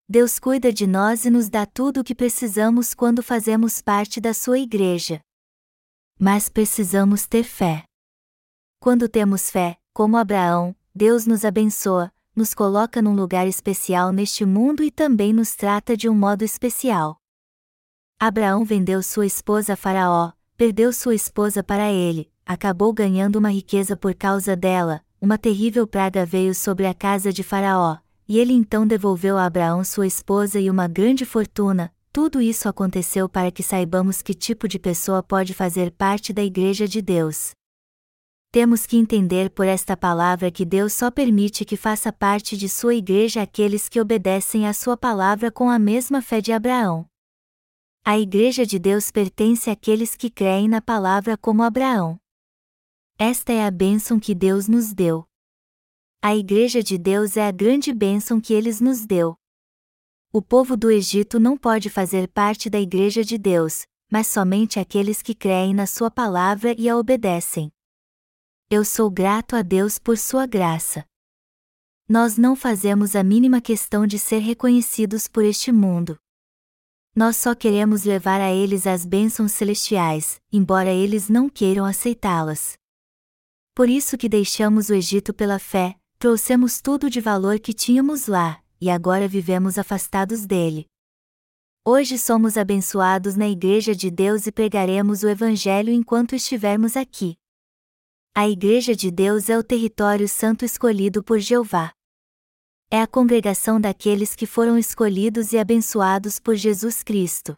Deus 0.08 0.38
cuida 0.38 0.72
de 0.72 0.86
nós 0.86 1.24
e 1.24 1.30
nos 1.30 1.48
dá 1.48 1.66
tudo 1.66 2.00
o 2.00 2.04
que 2.04 2.14
precisamos 2.14 2.94
quando 2.94 3.22
fazemos 3.22 3.82
parte 3.82 4.20
da 4.20 4.32
Sua 4.32 4.60
igreja. 4.60 5.20
Mas 6.16 6.48
precisamos 6.48 7.26
ter 7.26 7.42
fé. 7.42 7.84
Quando 8.82 9.08
temos 9.08 9.48
fé, 9.48 9.76
como 9.94 10.16
Abraão, 10.16 10.74
Deus 10.92 11.24
nos 11.24 11.44
abençoa, 11.44 12.10
nos 12.34 12.52
coloca 12.52 13.00
num 13.00 13.14
lugar 13.14 13.46
especial 13.46 14.10
neste 14.10 14.44
mundo 14.44 14.82
e 14.82 14.90
também 14.90 15.32
nos 15.32 15.54
trata 15.54 15.96
de 15.96 16.08
um 16.08 16.14
modo 16.16 16.42
especial. 16.42 17.16
Abraão 18.18 18.64
vendeu 18.64 19.00
sua 19.00 19.24
esposa 19.24 19.74
a 19.74 19.76
Faraó, 19.76 20.32
perdeu 20.56 20.92
sua 20.92 21.14
esposa 21.14 21.62
para 21.62 21.92
ele, 21.92 22.28
acabou 22.44 22.92
ganhando 22.92 23.36
uma 23.36 23.52
riqueza 23.52 23.96
por 23.96 24.16
causa 24.16 24.56
dela, 24.56 25.00
uma 25.20 25.38
terrível 25.38 25.86
praga 25.86 26.26
veio 26.26 26.52
sobre 26.52 26.84
a 26.84 26.92
casa 26.92 27.32
de 27.32 27.44
Faraó, 27.44 27.98
e 28.26 28.36
ele 28.36 28.52
então 28.52 28.84
devolveu 28.84 29.38
a 29.38 29.46
Abraão 29.46 29.84
sua 29.84 30.08
esposa 30.08 30.58
e 30.58 30.68
uma 30.68 30.88
grande 30.88 31.24
fortuna. 31.24 31.94
Tudo 32.12 32.42
isso 32.42 32.68
aconteceu 32.68 33.28
para 33.28 33.52
que 33.52 33.62
saibamos 33.62 34.22
que 34.22 34.34
tipo 34.34 34.66
de 34.66 34.80
pessoa 34.80 35.22
pode 35.22 35.54
fazer 35.54 35.92
parte 35.92 36.32
da 36.32 36.42
Igreja 36.42 36.88
de 36.88 37.00
Deus 37.00 37.54
temos 38.52 38.84
que 38.84 38.98
entender 38.98 39.48
por 39.48 39.66
esta 39.66 39.96
palavra 39.96 40.50
que 40.50 40.66
Deus 40.66 40.92
só 40.92 41.10
permite 41.10 41.64
que 41.64 41.74
faça 41.74 42.12
parte 42.12 42.54
de 42.54 42.68
sua 42.68 42.94
igreja 42.94 43.40
aqueles 43.40 43.88
que 43.88 43.98
obedecem 43.98 44.68
à 44.68 44.74
sua 44.74 44.94
palavra 44.94 45.50
com 45.50 45.70
a 45.70 45.78
mesma 45.78 46.20
fé 46.20 46.38
de 46.38 46.52
Abraão. 46.52 47.06
A 48.04 48.18
igreja 48.18 48.66
de 48.66 48.78
Deus 48.78 49.10
pertence 49.10 49.70
àqueles 49.70 50.14
que 50.14 50.28
creem 50.28 50.68
na 50.68 50.82
palavra 50.82 51.34
como 51.34 51.62
Abraão. 51.62 52.20
Esta 53.18 53.54
é 53.54 53.64
a 53.64 53.70
bênção 53.70 54.20
que 54.20 54.34
Deus 54.34 54.68
nos 54.68 54.92
deu. 54.92 55.24
A 56.20 56.36
igreja 56.36 56.82
de 56.82 56.98
Deus 56.98 57.38
é 57.38 57.48
a 57.48 57.50
grande 57.50 57.90
bênção 57.90 58.38
que 58.38 58.52
eles 58.52 58.82
nos 58.82 59.06
deu. 59.06 59.34
O 60.30 60.42
povo 60.42 60.76
do 60.76 60.90
Egito 60.90 61.40
não 61.40 61.56
pode 61.56 61.88
fazer 61.88 62.28
parte 62.28 62.68
da 62.68 62.78
igreja 62.78 63.24
de 63.24 63.38
Deus, 63.38 63.86
mas 64.10 64.26
somente 64.26 64.78
aqueles 64.78 65.22
que 65.22 65.34
creem 65.34 65.72
na 65.72 65.86
sua 65.86 66.10
palavra 66.10 66.74
e 66.76 66.86
a 66.86 66.98
obedecem 66.98 67.72
eu 68.74 68.86
sou 68.86 69.10
grato 69.10 69.54
a 69.54 69.60
Deus 69.60 69.98
por 69.98 70.16
sua 70.16 70.46
graça. 70.46 71.04
Nós 72.08 72.38
não 72.38 72.56
fazemos 72.56 73.14
a 73.14 73.22
mínima 73.22 73.60
questão 73.60 74.06
de 74.06 74.18
ser 74.18 74.38
reconhecidos 74.38 75.28
por 75.28 75.44
este 75.44 75.70
mundo. 75.70 76.16
Nós 77.14 77.36
só 77.36 77.54
queremos 77.54 78.04
levar 78.04 78.40
a 78.40 78.50
eles 78.50 78.86
as 78.86 79.04
bênçãos 79.04 79.52
celestiais, 79.52 80.40
embora 80.50 80.90
eles 80.90 81.28
não 81.28 81.50
queiram 81.50 81.84
aceitá-las. 81.84 82.78
Por 83.74 83.90
isso 83.90 84.16
que 84.16 84.26
deixamos 84.26 84.88
o 84.88 84.94
Egito 84.94 85.34
pela 85.34 85.58
fé, 85.58 85.94
trouxemos 86.18 86.80
tudo 86.80 87.10
de 87.10 87.20
valor 87.20 87.60
que 87.60 87.74
tínhamos 87.74 88.26
lá, 88.26 88.64
e 88.80 88.88
agora 88.88 89.28
vivemos 89.28 89.76
afastados 89.76 90.46
dele. 90.46 90.86
Hoje 91.84 92.16
somos 92.16 92.56
abençoados 92.56 93.36
na 93.36 93.50
Igreja 93.50 93.94
de 93.94 94.10
Deus 94.10 94.46
e 94.46 94.50
pregaremos 94.50 95.22
o 95.22 95.28
Evangelho 95.28 95.92
enquanto 95.92 96.34
estivermos 96.34 96.96
aqui. 96.96 97.36
A 98.34 98.48
Igreja 98.48 98.96
de 98.96 99.10
Deus 99.10 99.50
é 99.50 99.58
o 99.58 99.62
território 99.62 100.26
santo 100.26 100.64
escolhido 100.64 101.22
por 101.22 101.38
Jeová. 101.38 101.92
É 102.90 103.02
a 103.02 103.06
congregação 103.06 103.78
daqueles 103.78 104.34
que 104.34 104.46
foram 104.46 104.78
escolhidos 104.78 105.52
e 105.52 105.58
abençoados 105.58 106.40
por 106.40 106.54
Jesus 106.54 107.02
Cristo. 107.02 107.54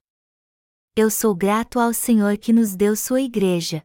Eu 0.97 1.11
sou 1.11 1.33
grato 1.33 1.79
ao 1.79 1.95
Senhor 1.95 2.37
que 2.37 2.53
nos 2.53 2.75
deu 2.75 2.97
sua 2.97 3.21
Igreja. 3.21 3.85